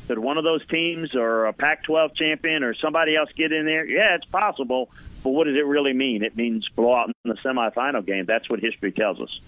could 0.08 0.20
one 0.20 0.38
of 0.38 0.44
those 0.44 0.66
teams 0.68 1.16
or 1.16 1.46
a 1.46 1.54
Pac-12 1.54 2.16
champion 2.16 2.64
or 2.64 2.74
somebody 2.76 3.16
else 3.16 3.30
get 3.36 3.52
in 3.52 3.66
there? 3.66 3.86
Yeah, 3.86 4.16
it's 4.16 4.26
possible. 4.26 4.90
But 5.24 5.32
what 5.32 5.46
does 5.48 5.56
it 5.56 5.66
really 5.66 5.94
mean? 5.94 6.24
It 6.24 6.36
means 6.36 6.68
blowout 6.76 7.08
in 7.08 7.32
the 7.32 7.38
semifinal 7.38 8.06
game. 8.06 8.26
That's 8.26 8.50
what 8.50 8.60
history 8.60 8.92
tells 8.92 9.20
us. 9.22 9.40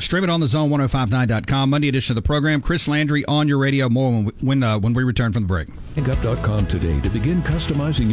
Stream 0.00 0.24
it 0.24 0.30
on 0.30 0.40
the 0.40 0.46
zone1059.com. 0.46 1.70
Monday 1.70 1.88
edition 1.88 2.16
of 2.16 2.22
the 2.22 2.26
program. 2.26 2.60
Chris 2.60 2.86
Landry 2.86 3.24
on 3.26 3.48
your 3.48 3.58
radio. 3.58 3.88
More 3.88 4.12
when 4.12 4.24
we, 4.26 4.32
when, 4.40 4.62
uh, 4.62 4.78
when 4.78 4.94
we 4.94 5.02
return 5.02 5.32
from 5.32 5.42
the 5.42 5.48
break. 5.48 5.68
Hangup.com 5.96 6.66
today 6.68 7.00
to 7.00 7.10
begin 7.10 7.42
customizing. 7.42 8.12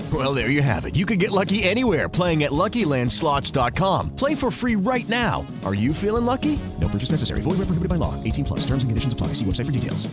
Well, 0.11 0.33
there 0.33 0.49
you 0.49 0.63
have 0.63 0.85
it. 0.85 0.95
You 0.95 1.05
can 1.05 1.19
get 1.19 1.31
lucky 1.31 1.61
anywhere 1.63 2.09
playing 2.09 2.43
at 2.43 2.51
LuckyLandSlots.com. 2.51 4.15
Play 4.15 4.33
for 4.35 4.49
free 4.49 4.75
right 4.75 5.07
now. 5.07 5.45
Are 5.63 5.75
you 5.75 5.93
feeling 5.93 6.25
lucky? 6.25 6.59
No 6.79 6.87
purchase 6.89 7.11
necessary. 7.11 7.41
Void 7.41 7.51
where 7.59 7.67
prohibited 7.67 7.87
by 7.89 7.95
law. 7.97 8.21
18 8.23 8.43
plus. 8.45 8.61
Terms 8.61 8.83
and 8.83 8.89
conditions 8.89 9.13
apply. 9.13 9.27
See 9.27 9.45
website 9.45 9.67
for 9.67 9.71
details. 9.71 10.07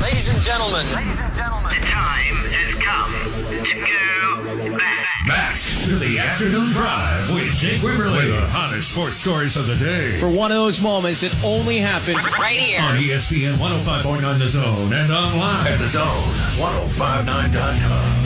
Ladies 0.00 0.28
and 0.28 0.40
gentlemen, 0.42 0.86
ladies 0.86 1.18
and 1.20 1.34
gentlemen, 1.34 1.70
the 1.70 1.86
time 1.86 2.34
has 2.50 2.74
come 2.82 3.12
to 3.60 4.66
go 4.66 4.76
back. 4.78 5.06
Back 5.28 5.54
to 5.84 5.96
the 5.96 6.18
afternoon 6.18 6.70
drive 6.70 7.30
with 7.32 7.52
Jake 7.54 7.80
Wimberly. 7.80 8.28
the 8.28 8.46
hottest 8.48 8.90
sports 8.92 9.16
stories 9.16 9.56
of 9.56 9.66
the 9.68 9.76
day. 9.76 10.18
For 10.18 10.28
one 10.28 10.50
of 10.50 10.56
those 10.56 10.80
moments 10.80 11.20
that 11.20 11.32
only 11.44 11.78
happens 11.78 12.26
Right 12.38 12.58
here. 12.58 12.80
On 12.80 12.96
ESPN 12.96 13.54
105.9 13.54 14.38
The 14.38 14.48
Zone 14.48 14.92
and 14.92 15.12
online 15.12 15.66
at 15.68 15.78
The 15.78 15.88
Zone 15.88 16.06
1059.com. 16.58 18.21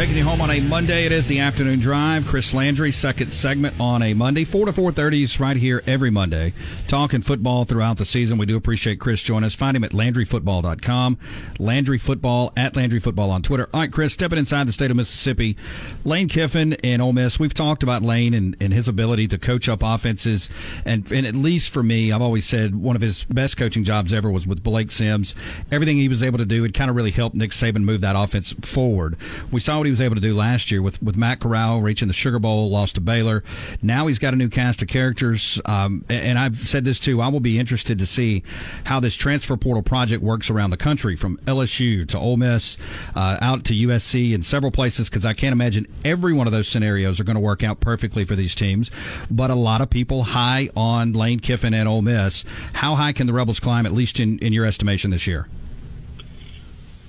Taking 0.00 0.16
you 0.16 0.24
home 0.24 0.40
on 0.40 0.48
a 0.48 0.60
Monday. 0.60 1.04
It 1.04 1.12
is 1.12 1.26
the 1.26 1.40
afternoon 1.40 1.78
drive. 1.78 2.26
Chris 2.26 2.54
Landry, 2.54 2.90
second 2.90 3.34
segment 3.34 3.78
on 3.78 4.02
a 4.02 4.14
Monday, 4.14 4.44
four 4.44 4.64
to 4.64 4.72
four 4.72 4.92
thirties, 4.92 5.38
right 5.38 5.58
here 5.58 5.82
every 5.86 6.10
Monday. 6.10 6.54
Talking 6.88 7.20
football 7.20 7.66
throughout 7.66 7.98
the 7.98 8.06
season. 8.06 8.38
We 8.38 8.46
do 8.46 8.56
appreciate 8.56 8.98
Chris 8.98 9.22
joining 9.22 9.44
us. 9.44 9.54
Find 9.54 9.76
him 9.76 9.84
at 9.84 9.90
LandryFootball.com. 9.90 11.18
Landry 11.58 11.98
Football 11.98 12.50
at 12.56 12.76
Landry 12.76 12.98
Football 12.98 13.30
on 13.30 13.42
Twitter. 13.42 13.68
All 13.74 13.80
right, 13.80 13.92
Chris, 13.92 14.14
stepping 14.14 14.38
inside 14.38 14.66
the 14.66 14.72
state 14.72 14.90
of 14.90 14.96
Mississippi, 14.96 15.58
Lane 16.02 16.28
Kiffin 16.28 16.72
and 16.82 17.02
Ole 17.02 17.12
Miss. 17.12 17.38
We've 17.38 17.52
talked 17.52 17.82
about 17.82 18.00
Lane 18.00 18.32
and, 18.32 18.56
and 18.58 18.72
his 18.72 18.88
ability 18.88 19.28
to 19.28 19.38
coach 19.38 19.68
up 19.68 19.82
offenses, 19.82 20.48
and 20.86 21.12
and 21.12 21.26
at 21.26 21.34
least 21.34 21.74
for 21.74 21.82
me, 21.82 22.10
I've 22.10 22.22
always 22.22 22.46
said 22.46 22.74
one 22.74 22.96
of 22.96 23.02
his 23.02 23.24
best 23.24 23.58
coaching 23.58 23.84
jobs 23.84 24.14
ever 24.14 24.30
was 24.30 24.46
with 24.46 24.62
Blake 24.62 24.92
Sims. 24.92 25.34
Everything 25.70 25.98
he 25.98 26.08
was 26.08 26.22
able 26.22 26.38
to 26.38 26.46
do, 26.46 26.64
it 26.64 26.72
kind 26.72 26.88
of 26.88 26.96
really 26.96 27.10
helped 27.10 27.36
Nick 27.36 27.50
Saban 27.50 27.82
move 27.82 28.00
that 28.00 28.16
offense 28.16 28.54
forward. 28.62 29.18
We 29.52 29.60
saw 29.60 29.76
what 29.76 29.86
he 29.86 29.89
was 29.90 30.00
able 30.00 30.14
to 30.14 30.20
do 30.20 30.34
last 30.34 30.70
year 30.70 30.82
with, 30.82 31.02
with 31.02 31.16
Matt 31.16 31.40
Corral 31.40 31.80
reaching 31.80 32.08
the 32.08 32.14
Sugar 32.14 32.38
Bowl, 32.38 32.70
lost 32.70 32.94
to 32.96 33.00
Baylor. 33.00 33.42
Now 33.82 34.06
he's 34.06 34.18
got 34.18 34.32
a 34.32 34.36
new 34.36 34.48
cast 34.48 34.82
of 34.82 34.88
characters. 34.88 35.60
Um, 35.64 36.04
and, 36.08 36.30
and 36.30 36.38
I've 36.38 36.56
said 36.56 36.84
this 36.84 37.00
too. 37.00 37.20
I 37.20 37.28
will 37.28 37.40
be 37.40 37.58
interested 37.58 37.98
to 37.98 38.06
see 38.06 38.42
how 38.84 39.00
this 39.00 39.14
transfer 39.14 39.56
portal 39.56 39.82
project 39.82 40.22
works 40.22 40.50
around 40.50 40.70
the 40.70 40.76
country 40.76 41.16
from 41.16 41.36
LSU 41.38 42.06
to 42.08 42.18
Ole 42.18 42.36
Miss, 42.36 42.78
uh, 43.14 43.38
out 43.40 43.64
to 43.64 43.74
USC 43.74 44.34
and 44.34 44.44
several 44.44 44.70
places 44.70 45.08
because 45.08 45.26
I 45.26 45.32
can't 45.32 45.52
imagine 45.52 45.86
every 46.04 46.32
one 46.32 46.46
of 46.46 46.52
those 46.52 46.68
scenarios 46.68 47.20
are 47.20 47.24
going 47.24 47.36
to 47.36 47.40
work 47.40 47.62
out 47.62 47.80
perfectly 47.80 48.24
for 48.24 48.36
these 48.36 48.54
teams. 48.54 48.90
But 49.30 49.50
a 49.50 49.54
lot 49.54 49.80
of 49.80 49.90
people 49.90 50.24
high 50.24 50.70
on 50.76 51.12
Lane 51.12 51.40
Kiffin 51.40 51.74
and 51.74 51.88
Ole 51.88 52.02
Miss. 52.02 52.44
How 52.74 52.94
high 52.94 53.12
can 53.12 53.26
the 53.26 53.32
Rebels 53.32 53.60
climb, 53.60 53.86
at 53.86 53.92
least 53.92 54.20
in, 54.20 54.38
in 54.38 54.52
your 54.52 54.66
estimation 54.66 55.10
this 55.10 55.26
year? 55.26 55.46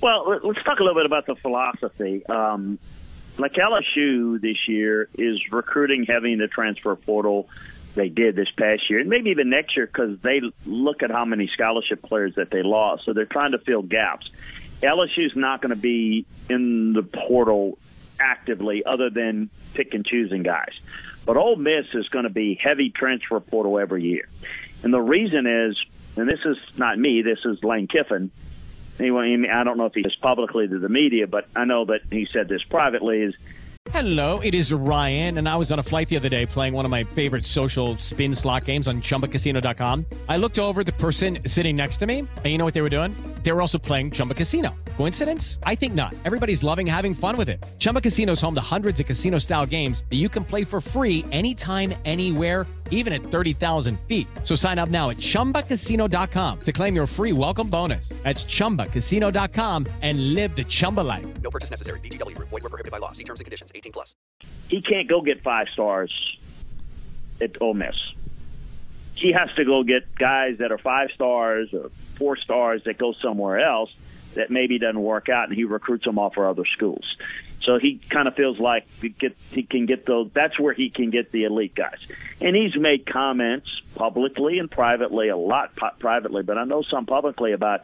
Well, 0.02 0.28
let- 0.28 0.44
let's 0.44 0.62
talk 0.64 0.80
a 0.80 0.82
little 0.82 0.98
bit 0.98 1.06
about 1.06 1.26
the 1.26 1.36
philosophy. 1.36 2.26
Um, 2.26 2.78
like 3.38 3.56
LSU 3.56 4.38
this 4.38 4.68
year 4.68 5.08
is 5.16 5.40
recruiting 5.50 6.04
heavy 6.04 6.32
in 6.32 6.38
the 6.40 6.48
transfer 6.48 6.94
portal. 6.96 7.48
they 7.94 8.08
did 8.08 8.34
this 8.34 8.48
past 8.56 8.88
year, 8.88 9.00
and 9.00 9.10
maybe 9.10 9.28
even 9.28 9.50
next 9.50 9.76
year 9.76 9.84
because 9.86 10.18
they 10.20 10.40
look 10.64 11.02
at 11.02 11.10
how 11.10 11.26
many 11.26 11.46
scholarship 11.52 12.00
players 12.00 12.34
that 12.36 12.48
they 12.48 12.62
lost. 12.62 13.04
So 13.04 13.12
they're 13.12 13.26
trying 13.26 13.52
to 13.52 13.58
fill 13.58 13.82
gaps. 13.82 14.30
LSU's 14.82 15.36
not 15.36 15.60
going 15.60 15.74
to 15.74 15.76
be 15.76 16.24
in 16.48 16.94
the 16.94 17.02
portal 17.02 17.76
actively, 18.18 18.82
other 18.86 19.10
than 19.10 19.50
pick 19.74 19.92
and 19.92 20.06
choosing 20.06 20.42
guys. 20.42 20.72
But 21.26 21.36
Ole 21.36 21.56
Miss 21.56 21.84
is 21.92 22.08
going 22.08 22.22
to 22.24 22.30
be 22.30 22.54
heavy 22.54 22.88
transfer 22.88 23.38
portal 23.40 23.78
every 23.78 24.04
year, 24.04 24.26
and 24.82 24.90
the 24.90 25.02
reason 25.02 25.46
is, 25.46 25.76
and 26.16 26.26
this 26.26 26.40
is 26.46 26.56
not 26.78 26.98
me, 26.98 27.20
this 27.20 27.40
is 27.44 27.62
Lane 27.62 27.88
Kiffin. 27.88 28.30
Anyway, 28.98 29.36
I 29.50 29.64
don't 29.64 29.78
know 29.78 29.86
if 29.86 29.94
he 29.94 30.02
says 30.02 30.16
publicly 30.20 30.68
to 30.68 30.78
the 30.78 30.88
media, 30.88 31.26
but 31.26 31.48
I 31.56 31.64
know 31.64 31.84
that 31.86 32.00
he 32.10 32.26
said 32.32 32.48
this 32.48 32.62
privately. 32.62 33.22
Is 33.22 33.34
Hello, 33.90 34.38
it 34.38 34.54
is 34.54 34.72
Ryan, 34.72 35.38
and 35.38 35.48
I 35.48 35.56
was 35.56 35.72
on 35.72 35.78
a 35.78 35.82
flight 35.82 36.08
the 36.08 36.16
other 36.16 36.28
day 36.28 36.46
playing 36.46 36.72
one 36.72 36.84
of 36.84 36.90
my 36.90 37.02
favorite 37.02 37.44
social 37.44 37.98
spin 37.98 38.32
slot 38.32 38.64
games 38.64 38.86
on 38.86 39.02
ChumbaCasino.com. 39.02 40.06
I 40.28 40.36
looked 40.36 40.58
over 40.58 40.84
the 40.84 40.92
person 40.92 41.40
sitting 41.46 41.76
next 41.76 41.96
to 41.98 42.06
me, 42.06 42.20
and 42.20 42.46
you 42.46 42.58
know 42.58 42.64
what 42.64 42.74
they 42.74 42.80
were 42.80 42.88
doing? 42.88 43.14
They 43.42 43.52
were 43.52 43.60
also 43.60 43.78
playing 43.78 44.12
Chumba 44.12 44.34
Casino. 44.34 44.74
Coincidence? 44.96 45.58
I 45.64 45.74
think 45.74 45.94
not. 45.94 46.14
Everybody's 46.24 46.62
loving 46.62 46.86
having 46.86 47.12
fun 47.12 47.36
with 47.36 47.48
it. 47.48 47.62
Chumba 47.78 48.00
Casino 48.00 48.32
is 48.32 48.40
home 48.40 48.54
to 48.54 48.62
hundreds 48.62 49.00
of 49.00 49.06
casino-style 49.06 49.66
games 49.66 50.04
that 50.10 50.16
you 50.16 50.28
can 50.28 50.44
play 50.44 50.64
for 50.64 50.80
free 50.80 51.24
anytime, 51.32 51.92
anywhere, 52.04 52.66
even 52.92 53.12
at 53.12 53.22
30,000 53.24 53.98
feet. 54.06 54.28
So 54.44 54.54
sign 54.54 54.78
up 54.78 54.88
now 54.88 55.10
at 55.10 55.16
ChumbaCasino.com 55.16 56.60
to 56.60 56.72
claim 56.72 56.94
your 56.94 57.06
free 57.06 57.32
welcome 57.32 57.68
bonus. 57.68 58.10
That's 58.22 58.44
ChumbaCasino.com 58.44 59.86
and 60.02 60.34
live 60.34 60.54
the 60.54 60.62
Chumba 60.64 61.00
life. 61.00 61.26
No 61.42 61.50
purchase 61.50 61.70
necessary. 61.70 61.98
VGW 62.00 62.36
Group. 62.36 62.50
Void 62.50 62.62
were 62.62 62.68
prohibited 62.68 62.92
by 62.92 62.98
law. 62.98 63.10
See 63.10 63.24
terms 63.24 63.40
and 63.40 63.44
conditions. 63.44 63.72
18 63.74 63.92
plus. 63.92 64.14
he 64.68 64.80
can't 64.80 65.08
go 65.08 65.20
get 65.20 65.42
five 65.42 65.66
stars 65.72 66.12
at 67.40 67.60
Ole 67.60 67.74
Miss. 67.74 67.96
He 69.14 69.32
has 69.32 69.50
to 69.56 69.64
go 69.64 69.82
get 69.84 70.14
guys 70.14 70.58
that 70.58 70.72
are 70.72 70.78
five 70.78 71.10
stars 71.14 71.72
or 71.74 71.90
four 72.16 72.36
stars 72.36 72.84
that 72.84 72.98
go 72.98 73.12
somewhere 73.12 73.60
else 73.60 73.90
that 74.34 74.50
maybe 74.50 74.78
doesn't 74.78 75.00
work 75.00 75.28
out, 75.28 75.48
and 75.48 75.56
he 75.56 75.64
recruits 75.64 76.04
them 76.04 76.18
off 76.18 76.34
for 76.34 76.48
other 76.48 76.64
schools. 76.64 77.16
So 77.64 77.78
he 77.78 78.00
kind 78.10 78.28
of 78.28 78.34
feels 78.34 78.58
like 78.58 78.86
he, 79.00 79.10
get, 79.10 79.36
he 79.50 79.62
can 79.62 79.86
get 79.86 80.06
those. 80.06 80.30
That's 80.32 80.58
where 80.58 80.74
he 80.74 80.90
can 80.90 81.10
get 81.10 81.30
the 81.32 81.44
elite 81.44 81.74
guys. 81.74 81.98
And 82.40 82.56
he's 82.56 82.76
made 82.76 83.06
comments 83.06 83.68
publicly 83.94 84.58
and 84.58 84.70
privately, 84.70 85.28
a 85.28 85.36
lot 85.36 85.76
po- 85.76 85.90
privately, 85.98 86.42
but 86.42 86.58
I 86.58 86.64
know 86.64 86.82
some 86.82 87.06
publicly 87.06 87.52
about 87.52 87.82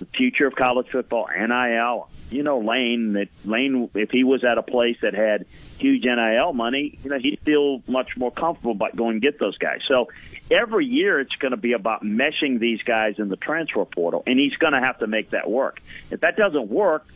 the 0.00 0.06
future 0.06 0.46
of 0.46 0.56
college 0.56 0.88
football, 0.90 1.28
NIL. 1.28 2.08
You 2.30 2.44
know, 2.44 2.60
Lane. 2.60 3.14
That 3.14 3.28
Lane, 3.44 3.90
if 3.94 4.10
he 4.10 4.24
was 4.24 4.44
at 4.44 4.56
a 4.56 4.62
place 4.62 4.96
that 5.02 5.14
had 5.14 5.46
huge 5.78 6.04
NIL 6.04 6.52
money, 6.52 6.98
you 7.02 7.10
know, 7.10 7.18
he'd 7.18 7.40
feel 7.44 7.82
much 7.88 8.16
more 8.16 8.30
comfortable 8.30 8.72
about 8.72 8.94
going 8.94 9.14
and 9.14 9.22
get 9.22 9.38
those 9.40 9.58
guys. 9.58 9.80
So 9.88 10.08
every 10.50 10.86
year, 10.86 11.20
it's 11.20 11.34
going 11.36 11.50
to 11.50 11.56
be 11.56 11.72
about 11.72 12.04
meshing 12.04 12.60
these 12.60 12.82
guys 12.82 13.16
in 13.18 13.28
the 13.28 13.36
transfer 13.36 13.84
portal, 13.84 14.22
and 14.26 14.38
he's 14.38 14.54
going 14.54 14.74
to 14.74 14.80
have 14.80 15.00
to 15.00 15.08
make 15.08 15.30
that 15.30 15.50
work. 15.50 15.80
If 16.10 16.20
that 16.20 16.36
doesn't 16.36 16.68
work, 16.68 17.06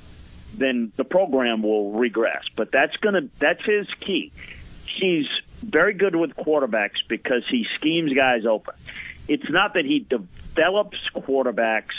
then 0.59 0.93
the 0.97 1.05
program 1.05 1.63
will 1.63 1.93
regress. 1.93 2.45
But 2.57 2.71
that's 2.71 2.97
to 3.15 3.29
that's 3.39 3.65
his 3.65 3.87
key. 4.01 4.33
He's 4.87 5.27
very 5.63 5.95
good 5.95 6.15
with 6.15 6.37
quarterbacks 6.37 7.07
because 7.09 7.43
he 7.51 7.67
schemes 7.77 8.13
guys 8.15 8.47
open. 8.47 8.75
It's 9.27 9.49
not 9.49 9.75
that 9.75 9.85
he 9.85 10.01
develops 10.01 10.99
quarterbacks 11.11 11.95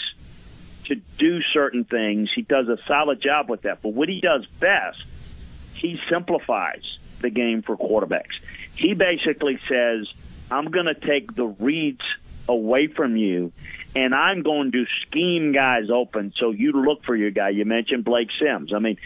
to 0.86 0.96
do 1.18 1.42
certain 1.54 1.84
things. 1.84 2.30
He 2.34 2.44
does 2.44 2.68
a 2.70 2.78
solid 2.88 3.22
job 3.22 3.50
with 3.50 3.64
that. 3.64 3.82
But 3.82 3.90
what 3.90 4.08
he 4.08 4.22
does 4.22 4.46
best, 4.60 5.04
he 5.74 6.00
simplifies 6.10 6.98
the 7.20 7.30
game 7.30 7.64
for 7.64 7.76
quarterbacks. 7.76 8.36
He 8.76 8.94
basically 8.94 9.60
says, 9.68 10.08
I'm 10.52 10.70
going 10.70 10.86
to 10.86 10.94
take 10.94 11.34
the 11.36 11.46
reads 11.46 12.04
away 12.48 12.88
from 12.88 13.16
you, 13.16 13.52
and 13.96 14.14
I'm 14.14 14.44
going 14.44 14.72
to 14.72 14.86
scheme 15.02 15.52
guys 15.52 15.90
open 15.90 16.34
so 16.38 16.52
you 16.52 16.72
look 16.72 17.04
for 17.04 17.16
your 17.16 17.32
guy. 17.32 17.50
You 17.50 17.66
mentioned 17.66 18.04
Blake 18.04 18.30
Sims. 18.40 18.74
I 18.74 18.80
mean, 18.80 18.98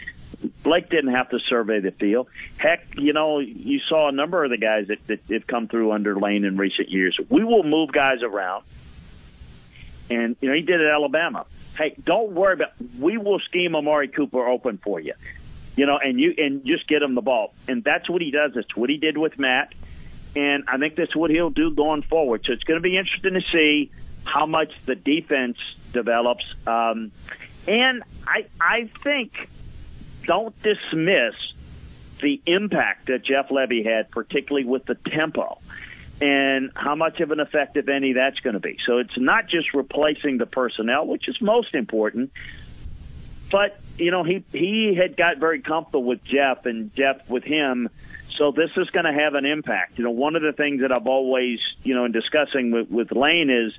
Blake 0.62 0.88
didn't 0.88 1.14
have 1.14 1.30
to 1.30 1.38
survey 1.38 1.80
the 1.80 1.90
field. 1.90 2.28
Heck, 2.58 2.96
you 2.96 3.12
know, 3.12 3.40
you 3.40 3.80
saw 3.88 4.08
a 4.08 4.12
number 4.12 4.44
of 4.44 4.50
the 4.50 4.56
guys 4.56 4.88
that, 4.88 5.06
that 5.06 5.20
have 5.30 5.46
come 5.46 5.68
through 5.68 5.92
under 5.92 6.18
Lane 6.18 6.44
in 6.44 6.56
recent 6.56 6.88
years. 6.88 7.18
We 7.28 7.44
will 7.44 7.62
move 7.62 7.92
guys 7.92 8.22
around. 8.22 8.64
And, 10.08 10.36
you 10.40 10.48
know, 10.48 10.54
he 10.54 10.62
did 10.62 10.80
it 10.80 10.86
at 10.86 10.92
Alabama. 10.92 11.46
Hey, 11.76 11.94
don't 12.02 12.32
worry 12.32 12.54
about 12.54 12.72
we 12.98 13.16
will 13.16 13.38
scheme 13.40 13.76
Amari 13.76 14.08
Cooper 14.08 14.46
open 14.46 14.78
for 14.78 14.98
you. 14.98 15.14
You 15.76 15.86
know, 15.86 15.98
and 16.02 16.18
you 16.18 16.34
and 16.36 16.64
just 16.66 16.88
get 16.88 17.00
him 17.00 17.14
the 17.14 17.22
ball. 17.22 17.54
And 17.68 17.84
that's 17.84 18.10
what 18.10 18.20
he 18.20 18.30
does. 18.30 18.52
That's 18.54 18.74
what 18.76 18.90
he 18.90 18.96
did 18.96 19.16
with 19.16 19.38
Matt. 19.38 19.72
And 20.36 20.64
I 20.68 20.78
think 20.78 20.96
that's 20.96 21.14
what 21.16 21.30
he'll 21.30 21.50
do 21.50 21.74
going 21.74 22.02
forward. 22.02 22.44
So 22.46 22.52
it's 22.52 22.64
going 22.64 22.78
to 22.78 22.82
be 22.82 22.96
interesting 22.96 23.34
to 23.34 23.42
see 23.52 23.90
how 24.24 24.46
much 24.46 24.72
the 24.86 24.94
defense 24.94 25.56
develops. 25.92 26.44
Um, 26.66 27.10
and 27.66 28.02
I 28.26 28.46
I 28.60 28.90
think 29.02 29.48
don't 30.24 30.54
dismiss 30.62 31.34
the 32.20 32.40
impact 32.46 33.06
that 33.06 33.24
Jeff 33.24 33.48
Lebby 33.48 33.84
had, 33.84 34.10
particularly 34.10 34.66
with 34.66 34.84
the 34.84 34.94
tempo 34.94 35.58
and 36.20 36.70
how 36.76 36.94
much 36.94 37.20
of 37.20 37.30
an 37.30 37.40
effect, 37.40 37.76
if 37.76 37.88
any, 37.88 38.12
that's 38.12 38.38
going 38.40 38.52
to 38.54 38.60
be. 38.60 38.76
So 38.86 38.98
it's 38.98 39.16
not 39.16 39.48
just 39.48 39.72
replacing 39.72 40.38
the 40.38 40.46
personnel, 40.46 41.06
which 41.06 41.28
is 41.28 41.40
most 41.40 41.74
important, 41.74 42.30
but 43.50 43.80
you 43.98 44.10
know 44.10 44.22
he 44.22 44.44
he 44.52 44.94
had 44.94 45.16
got 45.16 45.38
very 45.38 45.60
comfortable 45.60 46.04
with 46.04 46.22
Jeff 46.22 46.66
and 46.66 46.94
Jeff 46.94 47.28
with 47.28 47.44
him. 47.44 47.88
So 48.40 48.52
this 48.52 48.70
is 48.78 48.88
going 48.88 49.04
to 49.04 49.12
have 49.12 49.34
an 49.34 49.44
impact. 49.44 49.98
You 49.98 50.04
know, 50.04 50.12
one 50.12 50.34
of 50.34 50.40
the 50.40 50.54
things 50.54 50.80
that 50.80 50.90
I've 50.90 51.06
always, 51.06 51.58
you 51.82 51.94
know, 51.94 52.06
in 52.06 52.12
discussing 52.12 52.70
with, 52.70 52.90
with 52.90 53.12
Lane 53.12 53.50
is 53.50 53.74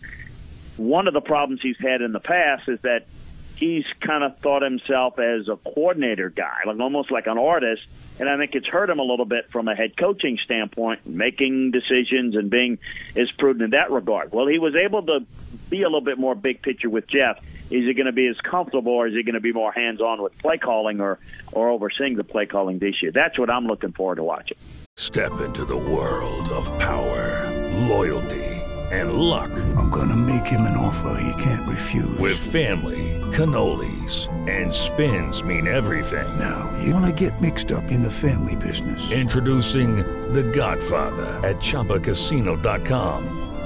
one 0.78 1.08
of 1.08 1.16
the 1.16 1.20
problems 1.20 1.64
he's 1.64 1.80
had 1.80 2.04
in 2.04 2.12
the 2.12 2.20
past 2.20 2.70
is 2.70 2.80
that 2.82 3.08
he's 3.56 3.86
kind 4.02 4.24
of 4.24 4.38
thought 4.38 4.62
himself 4.62 5.18
as 5.18 5.48
a 5.48 5.56
coordinator 5.56 6.30
guy, 6.30 6.60
like 6.68 6.80
almost 6.80 7.10
like 7.10 7.26
an 7.26 7.40
artist. 7.40 7.82
And 8.20 8.30
I 8.30 8.38
think 8.38 8.54
it's 8.54 8.68
hurt 8.68 8.92
him 8.92 9.00
a 9.00 9.04
little 9.04 9.26
bit 9.26 9.50
from 9.50 9.68
a 9.68 9.74
head 9.74 9.98
coaching 9.98 10.38
standpoint, 10.46 11.08
making 11.08 11.72
decisions 11.72 12.36
and 12.36 12.52
being 12.52 12.78
as 13.16 13.32
prudent 13.32 13.64
in 13.64 13.70
that 13.72 13.90
regard. 13.90 14.32
Well, 14.32 14.46
he 14.46 14.60
was 14.60 14.76
able 14.76 15.02
to 15.08 15.26
be 15.72 15.82
a 15.82 15.88
little 15.88 16.02
bit 16.02 16.20
more 16.20 16.36
big 16.36 16.62
picture 16.62 16.90
with 16.90 17.08
Jeff. 17.08 17.44
Is 17.72 17.86
he 17.86 17.94
going 17.94 18.06
to 18.06 18.12
be 18.12 18.28
as 18.28 18.36
comfortable, 18.42 18.92
or 18.92 19.08
is 19.08 19.14
he 19.14 19.24
going 19.24 19.36
to 19.36 19.40
be 19.40 19.54
more 19.54 19.72
hands 19.72 20.02
on 20.02 20.22
with 20.22 20.38
play 20.40 20.58
calling, 20.58 21.00
or 21.00 21.20
or 21.54 21.70
overseeing 21.70 22.18
the 22.18 22.24
play 22.24 22.46
calling 22.46 22.80
this 22.80 23.02
year? 23.02 23.12
That's 23.14 23.40
what 23.40 23.50
I'm 23.50 23.66
looking 23.66 23.94
forward 23.94 24.18
to 24.18 24.24
watching. 24.24 24.58
Step 24.98 25.40
into 25.42 25.64
the 25.64 25.78
world 25.78 26.50
of 26.50 26.68
power, 26.80 27.50
loyalty, 27.88 28.44
and 28.92 29.14
luck. 29.14 29.52
I'm 29.78 29.90
going 29.90 30.10
to 30.10 30.18
make 30.18 30.46
him 30.46 30.62
an 30.62 30.76
offer 30.76 31.18
he 31.22 31.42
can't 31.42 31.68
refuse. 31.68 32.18
With 32.20 32.38
family, 32.38 33.20
cannolis, 33.32 34.28
and 34.50 34.74
spins 34.74 35.44
mean 35.44 35.68
everything. 35.68 36.28
Now, 36.38 36.72
you 36.84 36.94
want 36.94 37.06
to 37.06 37.30
get 37.30 37.40
mixed 37.42 37.72
up 37.72 37.90
in 37.90 38.02
the 38.02 38.12
family 38.12 38.58
business. 38.58 39.12
Introducing 39.12 39.96
The 40.34 40.44
Godfather 40.44 41.40
at 41.48 41.56
ChumbaCasino.com. 41.58 43.51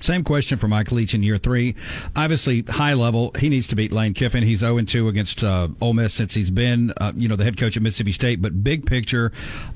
Same 0.00 0.24
question 0.24 0.56
for 0.56 0.66
Mike 0.66 0.92
Leach 0.92 1.14
in 1.14 1.22
year 1.22 1.36
three. 1.36 1.74
Obviously, 2.16 2.62
high 2.62 2.94
level, 2.94 3.32
he 3.38 3.50
needs 3.50 3.68
to 3.68 3.76
beat 3.76 3.92
Lane 3.92 4.14
Kiffin. 4.14 4.42
He's 4.42 4.60
0 4.60 4.80
2 4.80 5.08
against 5.08 5.44
uh, 5.44 5.68
Ole 5.80 5.92
Miss 5.92 6.14
since 6.14 6.34
he's 6.34 6.50
been, 6.50 6.92
uh, 6.98 7.12
you 7.16 7.28
know, 7.28 7.36
the 7.36 7.44
head 7.44 7.58
coach 7.58 7.76
at 7.76 7.82
Mississippi 7.82 8.12
State. 8.12 8.40
But 8.40 8.64
big 8.64 8.86
picture, 8.86 9.30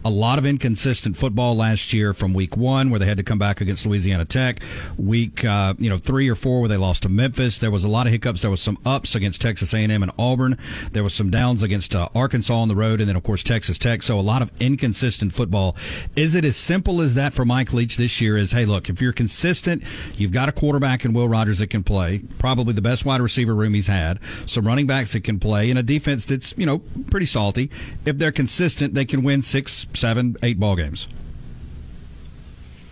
a 0.05 0.11
lot 0.11 0.38
of 0.38 0.47
inconsistent 0.47 1.17
football 1.17 1.55
last 1.57 1.93
year 1.93 2.14
from 2.14 2.33
week 2.33 2.57
one, 2.57 2.88
where 2.88 2.99
they 2.99 3.07
had 3.07 3.19
to 3.19 3.23
come 3.23 3.38
back 3.38 3.61
against 3.61 3.85
Louisiana 3.85 4.25
Tech. 4.25 4.61
Week, 4.97 5.45
uh, 5.45 5.75
you 5.79 5.90
know, 5.90 5.99
three 5.99 6.29
or 6.29 6.35
four, 6.35 6.61
where 6.61 6.69
they 6.69 6.79
lost 6.79 7.03
to 7.03 7.11
Memphis. 7.11 7.59
There 7.59 7.71
was 7.71 7.85
a 7.85 7.88
lot 7.88 8.07
of 8.07 8.12
hiccups. 8.12 8.43
There 8.43 8.51
was 8.51 8.62
some 8.62 8.79
ups 8.87 9.14
against 9.14 9.43
Texas 9.43 9.75
A&M 9.75 10.03
and 10.03 10.12
Auburn. 10.19 10.57
There 10.93 11.05
was 11.05 11.12
some 11.12 11.31
downs 11.31 11.62
against 11.62 11.95
uh, 11.95 12.09
Arkansas 12.14 12.55
on 12.55 12.69
the 12.69 12.77
road, 12.77 13.01
and 13.01 13.09
then 13.09 13.17
of 13.17 13.23
course 13.23 13.43
Texas 13.43 13.77
Tech. 13.77 14.03
So 14.03 14.19
a 14.19 14.23
lot 14.23 14.40
of 14.40 14.51
inconsistent 14.59 15.35
football. 15.35 15.77
Is 16.17 16.35
it 16.35 16.47
as 16.47 16.57
simple 16.57 17.03
as 17.03 17.14
that 17.14 17.35
for 17.35 17.45
Mike 17.45 17.75
Leach 17.75 17.99
this 17.99 18.23
year? 18.23 18.38
Is 18.38 18.53
hey, 18.53 18.64
look, 18.64 18.88
if 18.88 19.03
you're 19.03 19.12
consistent, 19.12 19.85
you've 20.16 20.33
got 20.33 20.48
a 20.48 20.52
quarterback 20.52 21.04
in 21.04 21.12
Will 21.12 21.28
Rogers 21.28 21.59
that 21.59 21.68
can 21.68 21.83
play, 21.83 22.22
probably 22.38 22.72
the 22.72 22.83
best 22.83 23.04
wide 23.04 23.20
receiver 23.20 23.54
room 23.54 23.74
he's 23.74 23.87
had, 23.87 24.18
some 24.46 24.66
running 24.66 24.87
backs 24.87 25.12
that 25.12 25.24
can 25.24 25.38
play, 25.38 25.70
and 25.70 25.78
a 25.78 25.83
defense 25.83 26.24
that's, 26.24 26.54
you 26.57 26.66
know, 26.66 26.80
pretty 27.11 27.26
salty. 27.26 27.70
If 28.04 28.18
they're 28.18 28.33
consistent, 28.33 28.94
they 28.94 29.04
can 29.04 29.22
win 29.22 29.42
six, 29.42 29.87
seven, 29.94 30.37
eight 30.42 30.59
ball 30.61 30.76
games. 30.76 31.09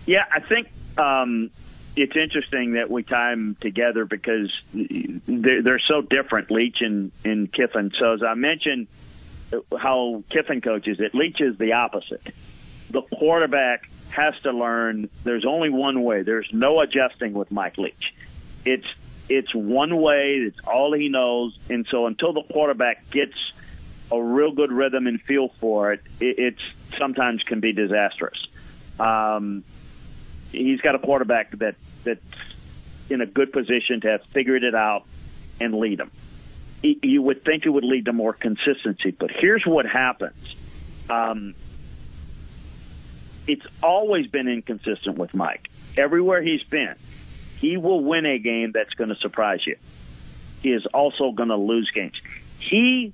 Yeah, 0.05 0.25
I 0.31 0.41
think 0.41 0.67
um, 0.97 1.49
it's 1.95 2.15
interesting 2.15 2.73
that 2.73 2.89
we 2.89 3.03
tie 3.03 3.31
them 3.31 3.55
together 3.61 4.05
because 4.05 4.51
they're, 4.73 5.79
so 5.79 6.01
different, 6.01 6.51
Leach 6.51 6.81
and, 6.81 7.11
and 7.23 7.51
Kiffin. 7.51 7.91
So 7.97 8.13
as 8.13 8.23
I 8.23 8.33
mentioned, 8.33 8.87
how 9.77 10.23
Kiffin 10.29 10.61
coaches 10.61 10.99
it, 10.99 11.13
Leach 11.13 11.39
is 11.39 11.57
the 11.57 11.73
opposite. 11.73 12.21
The 12.89 13.01
quarterback 13.01 13.89
has 14.13 14.33
to 14.43 14.51
learn 14.51 15.09
there's 15.23 15.45
only 15.45 15.69
one 15.69 16.03
way. 16.03 16.21
There's 16.21 16.49
no 16.51 16.79
adjusting 16.79 17.33
with 17.33 17.51
Mike 17.51 17.77
Leach. 17.77 18.13
It's 18.65 18.87
it's 19.29 19.53
one 19.53 19.97
way. 19.97 20.35
It's 20.35 20.59
all 20.65 20.93
he 20.93 21.09
knows. 21.09 21.57
And 21.69 21.87
so 21.89 22.05
until 22.05 22.33
the 22.33 22.43
quarterback 22.43 23.09
gets 23.09 23.35
a 24.11 24.21
real 24.21 24.51
good 24.51 24.71
rhythm 24.71 25.07
and 25.07 25.21
feel 25.21 25.49
for 25.59 25.93
it, 25.93 26.01
it 26.19 26.37
it's 26.37 26.61
sometimes 26.97 27.41
can 27.43 27.59
be 27.59 27.73
disastrous. 27.73 28.37
Um, 28.99 29.63
he's 30.51 30.81
got 30.81 30.95
a 30.95 30.99
quarterback 30.99 31.57
that 31.57 31.75
that's 32.03 32.21
in 33.09 33.21
a 33.21 33.25
good 33.25 33.51
position 33.51 34.01
to 34.01 34.09
have 34.09 34.23
figured 34.31 34.63
it 34.63 34.75
out 34.75 35.05
and 35.59 35.73
lead 35.73 35.99
them. 35.99 36.11
You 36.81 37.21
would 37.21 37.45
think 37.45 37.65
it 37.65 37.69
would 37.69 37.85
lead 37.85 38.05
to 38.05 38.13
more 38.13 38.33
consistency, 38.33 39.11
but 39.11 39.31
here's 39.31 39.63
what 39.65 39.85
happens. 39.85 40.55
Um, 41.09 41.55
it's 43.47 43.65
always 43.81 44.27
been 44.27 44.47
inconsistent 44.47 45.17
with 45.17 45.33
Mike. 45.33 45.69
Everywhere 45.97 46.41
he's 46.41 46.63
been, 46.63 46.95
he 47.59 47.77
will 47.77 48.01
win 48.01 48.25
a 48.25 48.39
game 48.39 48.71
that's 48.73 48.93
going 48.93 49.09
to 49.09 49.15
surprise 49.15 49.65
you. 49.65 49.77
He 50.61 50.71
is 50.71 50.85
also 50.87 51.31
going 51.31 51.49
to 51.49 51.57
lose 51.57 51.91
games. 51.91 52.19
He 52.59 53.13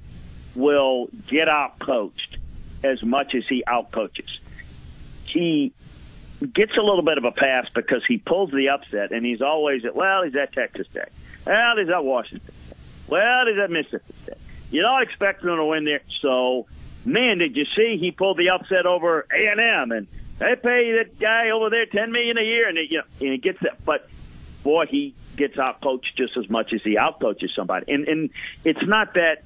will 0.55 1.09
get 1.27 1.49
out 1.49 1.79
coached 1.79 2.37
as 2.83 3.01
much 3.03 3.35
as 3.35 3.43
he 3.47 3.63
out 3.65 3.91
coaches. 3.91 4.39
He 5.25 5.73
gets 6.53 6.77
a 6.77 6.81
little 6.81 7.01
bit 7.01 7.17
of 7.17 7.25
a 7.25 7.31
pass 7.31 7.67
because 7.73 8.03
he 8.07 8.17
pulls 8.17 8.51
the 8.51 8.69
upset, 8.69 9.11
and 9.11 9.25
he's 9.25 9.41
always 9.41 9.83
at, 9.85 9.95
well, 9.95 10.23
he's 10.23 10.35
at 10.35 10.53
Texas 10.53 10.87
Tech. 10.93 11.11
Well, 11.45 11.77
he's 11.77 11.89
at 11.89 12.03
Washington. 12.03 12.53
Well, 13.07 13.47
he's 13.47 13.59
at 13.59 13.69
Mississippi 13.69 14.13
State. 14.23 14.37
You 14.71 14.81
don't 14.81 15.01
expect 15.01 15.43
him 15.43 15.55
to 15.55 15.65
win 15.65 15.85
there. 15.85 16.01
So, 16.21 16.67
man, 17.11 17.39
did 17.39 17.55
you 17.55 17.65
see 17.75 17.97
he 17.99 18.11
pulled 18.11 18.37
the 18.37 18.49
upset 18.49 18.85
over 18.85 19.25
A&M 19.31 19.91
and 19.91 20.07
they 20.39 20.55
pay 20.55 20.93
that 21.03 21.19
guy 21.19 21.49
over 21.49 21.69
there 21.69 21.85
ten 21.85 22.11
million 22.11 22.37
a 22.37 22.41
year, 22.41 22.69
and 22.69 22.77
it, 22.77 22.89
you 22.89 22.99
know, 22.99 23.03
and 23.19 23.31
he 23.33 23.37
gets 23.37 23.59
that. 23.61 23.83
But 23.83 24.09
boy, 24.63 24.85
he 24.85 25.13
gets 25.35 25.57
out 25.59 25.81
coached 25.81 26.15
just 26.15 26.37
as 26.37 26.49
much 26.49 26.73
as 26.73 26.81
he 26.81 26.97
out 26.97 27.19
coaches 27.19 27.51
somebody. 27.55 27.91
And 27.93 28.07
and 28.07 28.29
it's 28.63 28.85
not 28.85 29.15
that 29.15 29.43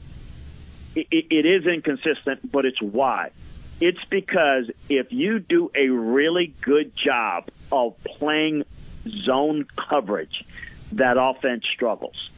it, 0.96 1.08
it 1.12 1.46
is 1.46 1.66
inconsistent, 1.66 2.52
but 2.52 2.66
it's 2.66 2.82
why. 2.82 3.32
It's 3.82 4.04
because 4.10 4.70
if 4.88 5.12
you 5.12 5.40
do 5.40 5.72
a 5.76 5.88
really 5.88 6.54
good 6.62 6.96
job 6.96 7.50
of 7.72 8.02
playing 8.04 8.64
zone 9.26 9.66
coverage, 9.90 10.46
that 10.94 11.18
offense 11.20 11.66
struggles. 11.74 12.30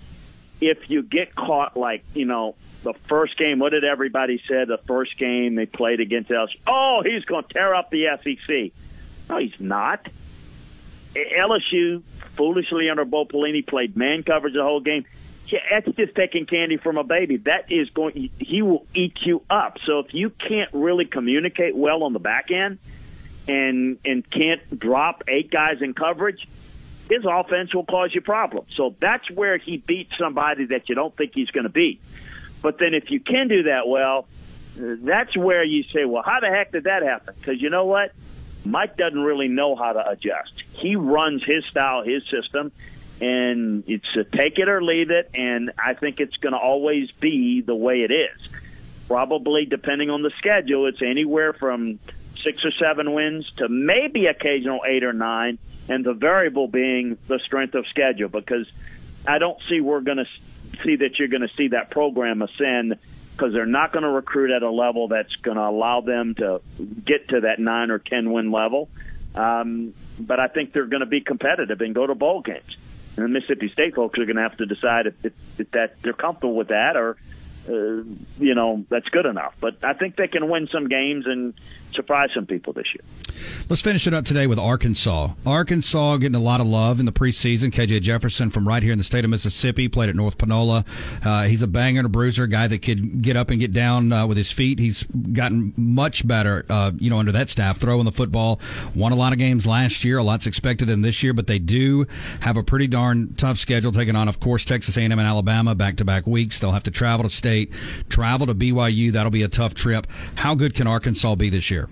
If 0.62 0.90
you 0.90 1.04
get 1.04 1.36
caught 1.36 1.76
like, 1.76 2.04
you 2.14 2.26
know, 2.26 2.56
the 2.84 2.94
first 3.08 3.38
game, 3.38 3.60
what 3.60 3.72
did 3.72 3.84
everybody 3.84 4.38
say? 4.48 4.66
The 4.66 4.80
first 4.86 5.18
game 5.18 5.56
they 5.56 5.66
played 5.66 6.00
against 6.00 6.30
LSU. 6.30 6.58
Oh, 6.66 7.02
he's 7.04 7.26
going 7.26 7.44
to 7.44 7.54
tear 7.54 7.76
up 7.76 7.90
the 7.90 8.06
SEC. 8.24 8.72
No, 9.30 9.38
he's 9.40 9.60
not. 9.60 10.08
LSU 11.16 12.04
foolishly 12.34 12.90
under 12.90 13.06
Bo 13.06 13.26
Pelini 13.26 13.66
played 13.66 13.96
man 13.96 14.24
coverage 14.24 14.54
the 14.54 14.64
whole 14.64 14.82
game. 14.82 15.06
Yeah, 15.48 15.60
that's 15.70 15.96
just 15.96 16.16
taking 16.16 16.46
candy 16.46 16.78
from 16.78 16.98
a 16.98 17.04
baby. 17.04 17.38
That 17.38 17.72
is 17.72 17.90
going. 17.92 18.32
He 18.40 18.62
will 18.62 18.86
eat 18.96 19.18
you 19.22 19.44
up. 19.50 19.78
So 19.86 20.00
if 20.00 20.14
you 20.14 20.32
can't 20.32 20.70
really 20.74 21.06
communicate 21.06 21.76
well 21.76 22.04
on 22.04 22.14
the 22.14 22.20
back 22.20 22.50
end, 22.50 22.80
and 23.48 24.00
and 24.04 24.30
can't 24.30 24.80
drop 24.80 25.24
eight 25.28 25.52
guys 25.52 25.82
in 25.82 25.94
coverage, 25.94 26.48
his 27.10 27.24
offense 27.26 27.74
will 27.74 27.86
cause 27.86 28.14
you 28.14 28.22
problems. 28.22 28.70
So 28.76 28.96
that's 29.00 29.30
where 29.30 29.58
he 29.58 29.78
beats 29.78 30.18
somebody 30.18 30.66
that 30.66 30.90
you 30.90 30.96
don't 30.96 31.16
think 31.16 31.34
he's 31.34 31.52
going 31.52 31.66
to 31.66 31.70
beat. 31.70 32.02
But 32.62 32.80
then 32.80 32.94
if 32.94 33.12
you 33.12 33.20
can 33.20 33.48
do 33.48 33.64
that 33.64 33.88
well, 33.88 34.28
that's 34.76 35.38
where 35.38 35.64
you 35.64 35.84
say, 35.84 36.06
well, 36.06 36.24
how 36.24 36.40
the 36.40 36.48
heck 36.48 36.72
did 36.72 36.86
that 36.86 37.04
happen? 37.04 37.36
Because 37.40 37.62
you 37.62 37.70
know 37.70 37.86
what? 37.86 38.12
Mike 38.66 38.98
doesn't 38.98 39.20
really 39.20 39.48
know 39.48 39.76
how 39.76 39.94
to 39.94 40.10
adjust. 40.10 40.64
He 40.72 40.96
runs 40.96 41.44
his 41.44 41.64
style, 41.66 42.04
his 42.04 42.24
system, 42.30 42.72
and 43.22 43.84
it's 43.88 44.08
a 44.18 44.24
take 44.24 44.58
it 44.58 44.68
or 44.68 44.84
leave 44.84 45.12
it. 45.12 45.30
And 45.36 45.72
I 45.78 45.94
think 45.94 46.20
it's 46.20 46.38
going 46.38 46.54
to 46.54 46.60
always 46.60 47.12
be 47.12 47.62
the 47.62 47.76
way 47.76 48.02
it 48.02 48.12
is. 48.12 48.50
Probably, 49.08 49.66
depending 49.66 50.10
on 50.10 50.24
the 50.24 50.32
schedule, 50.40 50.88
it's 50.88 51.04
anywhere 51.04 51.54
from 51.54 52.00
six 52.46 52.64
or 52.64 52.72
seven 52.72 53.14
wins 53.14 53.52
to 53.58 53.68
maybe 53.68 54.28
occasional 54.28 54.80
eight 54.88 55.04
or 55.04 55.12
nine, 55.12 55.58
and 55.90 56.06
the 56.06 56.14
variable 56.14 56.68
being 56.68 57.18
the 57.28 57.40
strength 57.40 57.76
of 57.76 57.86
schedule. 57.88 58.30
Because 58.30 58.72
I 59.28 59.40
don't 59.40 59.58
see 59.68 59.82
we're 59.82 60.02
going 60.02 60.18
to 60.18 60.28
see 60.84 60.96
that 60.98 61.20
you're 61.20 61.28
going 61.28 61.48
to 61.48 61.54
see 61.58 61.70
that 61.70 61.90
program 61.90 62.42
ascend 62.42 62.98
because 63.32 63.52
they're 63.52 63.66
not 63.66 63.92
going 63.92 64.04
to 64.04 64.10
recruit 64.10 64.56
at 64.56 64.64
a 64.64 64.72
level 64.72 65.10
that's 65.10 65.36
going 65.38 65.58
to 65.58 65.64
allow 65.64 66.00
them 66.00 66.36
to 66.36 66.62
get 67.04 67.28
to 67.30 67.42
that 67.42 67.60
nine 67.60 67.92
or 67.92 68.00
ten 68.00 68.32
win 68.32 68.52
level. 68.52 68.90
Um, 69.34 69.94
but 70.18 70.40
I 70.40 70.48
think 70.48 70.72
they're 70.72 70.86
going 70.86 71.02
to 71.02 71.06
be 71.06 71.20
competitive 71.20 71.82
and 71.82 71.94
go 71.94 72.08
to 72.08 72.16
bowl 72.16 72.42
games. 72.42 72.78
And 73.18 73.26
the 73.26 73.30
Mississippi 73.30 73.70
State 73.70 73.96
folks 73.96 74.18
are 74.20 74.26
going 74.26 74.38
to 74.38 74.42
have 74.42 74.58
to 74.58 74.66
decide 74.66 75.08
if, 75.08 75.26
if, 75.26 75.34
if 75.58 75.72
that 75.72 76.02
they're 76.02 76.14
comfortable 76.14 76.56
with 76.56 76.70
that 76.70 76.96
or 76.96 77.18
uh, 77.68 78.04
you 78.40 78.54
know, 78.56 78.86
that's 78.90 79.10
good 79.10 79.26
enough. 79.26 79.56
But 79.60 79.84
I 79.84 79.94
think 79.94 80.16
they 80.16 80.28
can 80.28 80.50
win 80.50 80.68
some 80.72 80.88
games 80.88 81.26
and 81.26 81.54
surprise 81.96 82.30
some 82.36 82.46
people 82.46 82.74
this 82.74 82.86
year. 82.94 83.04
Let's 83.70 83.82
finish 83.82 84.06
it 84.06 84.14
up 84.14 84.26
today 84.26 84.48
with 84.48 84.60
Arkansas. 84.60 85.30
Arkansas 85.46 86.18
getting 86.18 86.36
a 86.36 86.42
lot 86.42 86.62
of 86.62 86.68
love 86.68 87.00
in 87.00 87.06
the 87.06 87.12
preseason. 87.12 87.72
KJ 87.72 88.02
Jefferson 88.02 88.50
from 88.50 88.68
right 88.68 88.84
here 88.84 88.92
in 88.92 88.98
the 88.98 89.04
state 89.04 89.24
of 89.24 89.32
Mississippi 89.32 89.88
played 89.88 90.10
at 90.10 90.16
North 90.16 90.38
Panola. 90.38 90.86
Uh, 91.24 91.44
he's 91.44 91.62
a 91.62 91.68
banger 91.68 92.02
and 92.02 92.06
a 92.06 92.10
bruiser, 92.10 92.44
a 92.44 92.48
guy 92.48 92.68
that 92.68 92.82
could 92.82 93.22
get 93.22 93.36
up 93.36 93.50
and 93.50 93.60
get 93.60 93.74
down 93.74 94.12
uh, 94.12 94.28
with 94.28 94.38
his 94.38 94.52
feet. 94.52 94.78
He's 94.80 95.04
gotten 95.04 95.74
much 95.76 96.28
better, 96.28 96.66
uh, 96.70 96.92
you 96.98 97.10
know, 97.10 97.20
under 97.20 97.32
that 97.32 97.50
staff, 97.50 97.78
throwing 97.78 98.06
the 98.06 98.12
football. 98.12 98.60
Won 98.94 99.12
a 99.12 99.16
lot 99.16 99.34
of 99.34 99.40
games 99.40 99.66
last 99.66 100.04
year. 100.04 100.20
A 100.20 100.24
lot's 100.24 100.46
expected 100.46 100.90
in 100.90 101.02
this 101.02 101.24
year, 101.24 101.34
but 101.34 101.48
they 101.48 101.60
do 101.60 102.06
have 102.42 102.58
a 102.58 102.64
pretty 102.64 102.88
darn 102.88 103.34
tough 103.36 103.58
schedule 103.58 103.92
taking 103.92 104.16
on, 104.16 104.28
of 104.28 104.40
course, 104.40 104.66
Texas 104.66 104.98
A&M 104.98 105.12
and 105.12 105.22
Alabama 105.22 105.74
back 105.74 105.96
to 105.98 106.06
back 106.06 106.28
weeks. 106.28 106.60
They'll 106.60 106.72
have 106.72 106.84
to 106.84 106.92
travel 106.92 107.24
to 107.28 107.36
state 107.36 107.46
State, 107.46 107.72
travel 108.10 108.48
to 108.48 108.56
BYU. 108.56 109.12
That'll 109.12 109.30
be 109.30 109.44
a 109.44 109.48
tough 109.48 109.76
trip. 109.76 110.08
How 110.34 110.56
good 110.56 110.74
can 110.74 110.88
Arkansas 110.88 111.36
be 111.36 111.50
this 111.50 111.70
year? 111.70 111.85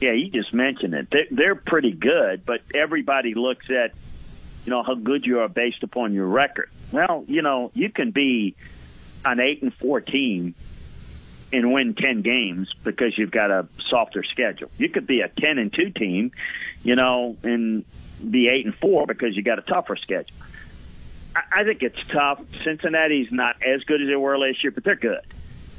Yeah, 0.00 0.12
you 0.12 0.30
just 0.30 0.54
mentioned 0.54 0.94
it. 0.94 1.28
They're, 1.30 1.56
pretty 1.56 1.92
good, 1.92 2.46
but 2.46 2.60
everybody 2.72 3.34
looks 3.34 3.68
at 3.68 3.94
you 4.64 4.70
know 4.70 4.82
how 4.82 4.94
good 4.94 5.26
you 5.26 5.40
are 5.40 5.48
based 5.48 5.82
upon 5.82 6.12
your 6.12 6.26
record. 6.26 6.70
Well, 6.92 7.24
you 7.26 7.42
know 7.42 7.70
you 7.74 7.90
can 7.90 8.10
be 8.12 8.54
an 9.24 9.40
eight 9.40 9.62
and 9.62 9.74
four 9.74 10.00
team 10.00 10.54
and 11.52 11.72
win 11.72 11.94
10 11.94 12.22
games 12.22 12.72
because 12.84 13.16
you've 13.16 13.30
got 13.30 13.50
a 13.50 13.66
softer 13.88 14.22
schedule. 14.22 14.70
You 14.76 14.88
could 14.88 15.06
be 15.06 15.20
a 15.20 15.28
10 15.28 15.58
and 15.58 15.72
2 15.72 15.90
team, 15.90 16.32
you 16.82 16.94
know, 16.94 17.36
and 17.42 17.84
be 18.30 18.48
8 18.48 18.66
and 18.66 18.74
4 18.74 19.06
because 19.06 19.36
you 19.36 19.42
got 19.42 19.58
a 19.58 19.62
tougher 19.62 19.96
schedule. 19.96 20.36
I 21.34 21.64
think 21.64 21.82
it's 21.82 21.98
tough. 22.08 22.40
Cincinnati's 22.64 23.30
not 23.30 23.56
as 23.62 23.82
good 23.84 24.02
as 24.02 24.08
they 24.08 24.16
were 24.16 24.38
last 24.38 24.62
year, 24.62 24.70
but 24.72 24.84
they're 24.84 24.96
good. 24.96 25.22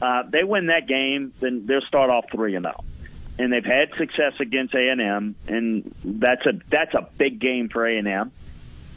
Uh, 0.01 0.23
they 0.23 0.43
win 0.43 0.67
that 0.67 0.87
game, 0.87 1.33
then 1.39 1.65
they'll 1.65 1.81
start 1.81 2.09
off 2.09 2.25
three 2.31 2.55
and 2.55 2.63
zero, 2.63 2.83
and 3.39 3.53
they've 3.53 3.65
had 3.65 3.95
success 3.97 4.33
against 4.39 4.75
A 4.75 4.89
and 4.89 5.01
M, 5.01 5.35
and 5.47 5.95
that's 6.03 6.45
a 6.45 6.53
that's 6.69 6.93
a 6.93 7.07
big 7.17 7.39
game 7.39 7.69
for 7.69 7.87
A 7.87 7.97
and 7.97 8.07
M. 8.07 8.31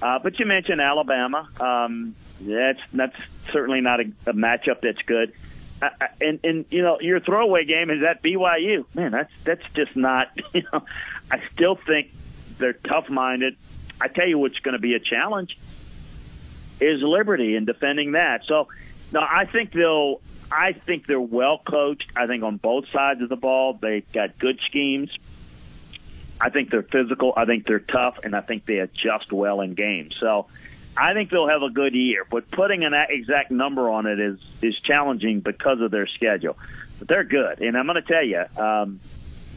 Uh, 0.02 0.18
but 0.18 0.38
you 0.40 0.46
mentioned 0.46 0.80
Alabama. 0.80 1.48
Um, 1.60 2.16
that's 2.40 2.80
that's 2.92 3.16
certainly 3.52 3.80
not 3.80 4.00
a, 4.00 4.04
a 4.26 4.32
matchup 4.32 4.80
that's 4.82 5.00
good. 5.06 5.32
Uh, 5.80 5.90
and 6.20 6.40
and 6.42 6.64
you 6.70 6.82
know 6.82 6.98
your 7.00 7.20
throwaway 7.20 7.64
game 7.64 7.88
is 7.88 8.02
at 8.02 8.20
BYU. 8.20 8.84
Man, 8.94 9.12
that's 9.12 9.32
that's 9.44 9.64
just 9.74 9.96
not. 9.96 10.28
You 10.52 10.64
know, 10.70 10.84
I 11.30 11.40
still 11.54 11.76
think 11.76 12.12
they're 12.58 12.74
tough 12.74 13.08
minded. 13.08 13.56
I 14.00 14.08
tell 14.08 14.28
you 14.28 14.38
what's 14.38 14.58
going 14.58 14.74
to 14.74 14.78
be 14.80 14.94
a 14.94 15.00
challenge 15.00 15.56
is 16.78 17.00
Liberty 17.00 17.56
in 17.56 17.64
defending 17.64 18.12
that. 18.12 18.42
So, 18.46 18.68
no, 19.12 19.20
I 19.20 19.44
think 19.44 19.72
they'll. 19.72 20.20
I 20.50 20.72
think 20.72 21.06
they're 21.06 21.20
well 21.20 21.58
coached. 21.58 22.10
I 22.14 22.26
think 22.26 22.42
on 22.42 22.58
both 22.58 22.84
sides 22.90 23.22
of 23.22 23.30
the 23.30 23.36
ball, 23.36 23.78
they've 23.80 24.10
got 24.12 24.38
good 24.38 24.60
schemes. 24.66 25.10
I 26.38 26.50
think 26.50 26.70
they're 26.70 26.82
physical. 26.82 27.32
I 27.36 27.46
think 27.46 27.66
they're 27.66 27.78
tough, 27.78 28.18
and 28.22 28.36
I 28.36 28.42
think 28.42 28.66
they 28.66 28.78
adjust 28.78 29.32
well 29.32 29.60
in 29.62 29.74
games. 29.74 30.14
So, 30.20 30.48
I 30.96 31.14
think 31.14 31.30
they'll 31.30 31.48
have 31.48 31.62
a 31.62 31.70
good 31.70 31.94
year. 31.94 32.26
But 32.28 32.50
putting 32.50 32.84
an 32.84 32.92
exact 33.08 33.50
number 33.50 33.88
on 33.88 34.06
it 34.06 34.20
is 34.20 34.38
is 34.60 34.78
challenging 34.80 35.40
because 35.40 35.80
of 35.80 35.90
their 35.90 36.06
schedule. 36.06 36.58
But 36.98 37.08
they're 37.08 37.24
good, 37.24 37.60
and 37.60 37.76
I'm 37.76 37.86
going 37.86 38.02
to 38.02 38.02
tell 38.02 38.24
you, 38.24 38.44
um, 38.62 39.00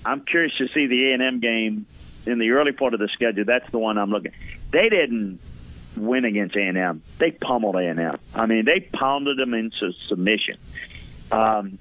I'm 0.06 0.22
curious 0.22 0.56
to 0.60 0.68
see 0.70 0.88
the 0.88 1.12
A 1.12 1.14
and 1.14 1.24
M 1.24 1.40
game 1.40 1.86
in 2.26 2.40
the 2.40 2.52
early 2.52 2.72
part 2.72 2.94
of 2.94 3.00
the 3.00 3.10
schedule. 3.10 3.44
That's 3.46 3.70
the 3.72 3.80
one 3.80 3.98
I'm 3.98 4.12
looking. 4.12 4.32
They 4.72 4.90
didn't 4.90 5.40
win 5.96 6.26
against 6.26 6.56
A&M. 6.56 7.02
They 7.18 7.32
pummeled 7.32 7.76
A&M. 7.76 8.18
I 8.34 8.46
mean, 8.46 8.66
they 8.66 8.80
pounded 8.80 9.38
them 9.38 9.54
into 9.54 9.92
submission. 10.08 10.58
Um, 11.32 11.78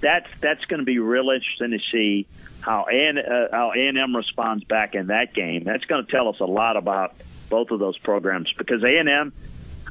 that's 0.00 0.28
that's 0.40 0.64
going 0.64 0.80
to 0.80 0.84
be 0.84 0.98
real 0.98 1.30
interesting 1.30 1.70
to 1.70 1.78
see 1.90 2.26
how 2.60 2.86
A 2.90 3.10
uh, 3.10 3.48
how 3.50 3.72
A&M 3.72 4.14
responds 4.14 4.64
back 4.64 4.94
in 4.94 5.08
that 5.08 5.32
game. 5.32 5.64
That's 5.64 5.84
going 5.84 6.04
to 6.04 6.10
tell 6.10 6.28
us 6.28 6.40
a 6.40 6.44
lot 6.44 6.76
about 6.76 7.14
both 7.48 7.70
of 7.70 7.78
those 7.78 7.98
programs 7.98 8.52
because 8.56 8.82
A&M, 8.82 9.32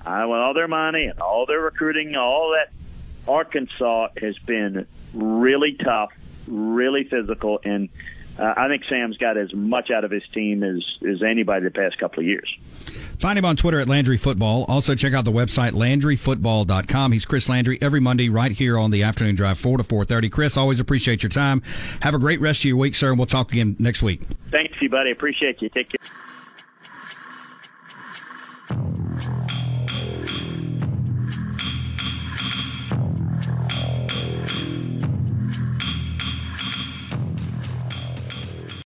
uh, 0.05 0.25
with 0.27 0.39
all 0.39 0.53
their 0.53 0.67
money 0.67 1.05
and 1.05 1.19
all 1.19 1.45
their 1.45 1.61
recruiting, 1.61 2.15
all 2.15 2.55
that, 2.57 2.73
Arkansas 3.31 4.09
has 4.17 4.37
been 4.39 4.87
really 5.13 5.73
tough, 5.73 6.11
really 6.47 7.03
physical, 7.03 7.59
and 7.63 7.89
uh, 8.39 8.53
I 8.57 8.67
think 8.67 8.83
Sam's 8.89 9.17
got 9.17 9.37
as 9.37 9.53
much 9.53 9.91
out 9.91 10.03
of 10.03 10.11
his 10.11 10.23
team 10.33 10.63
as, 10.63 10.83
as 11.07 11.21
anybody 11.23 11.65
the 11.65 11.71
past 11.71 11.97
couple 11.97 12.19
of 12.21 12.25
years. 12.25 12.49
Find 13.19 13.37
him 13.37 13.45
on 13.45 13.55
Twitter 13.55 13.79
at 13.79 13.87
Landry 13.87 14.17
Football. 14.17 14.65
Also, 14.67 14.95
check 14.95 15.13
out 15.13 15.25
the 15.25 15.31
website 15.31 15.71
LandryFootball.com. 15.71 17.11
He's 17.11 17.25
Chris 17.25 17.47
Landry 17.49 17.77
every 17.81 17.99
Monday 17.99 18.29
right 18.29 18.51
here 18.51 18.79
on 18.79 18.91
the 18.91 19.03
afternoon 19.03 19.35
drive, 19.35 19.59
4 19.59 19.77
to 19.77 19.83
4.30. 19.83 20.31
Chris, 20.31 20.57
always 20.57 20.79
appreciate 20.79 21.21
your 21.21 21.29
time. 21.29 21.61
Have 22.01 22.15
a 22.15 22.19
great 22.19 22.41
rest 22.41 22.61
of 22.61 22.65
your 22.65 22.77
week, 22.77 22.95
sir, 22.95 23.09
and 23.09 23.19
we'll 23.19 23.27
talk 23.27 23.51
again 23.51 23.75
next 23.79 24.01
week. 24.01 24.21
Thanks, 24.49 24.73
you, 24.81 24.89
buddy. 24.89 25.11
Appreciate 25.11 25.61
you. 25.61 25.69
Take 25.69 25.89
care. 25.89 25.99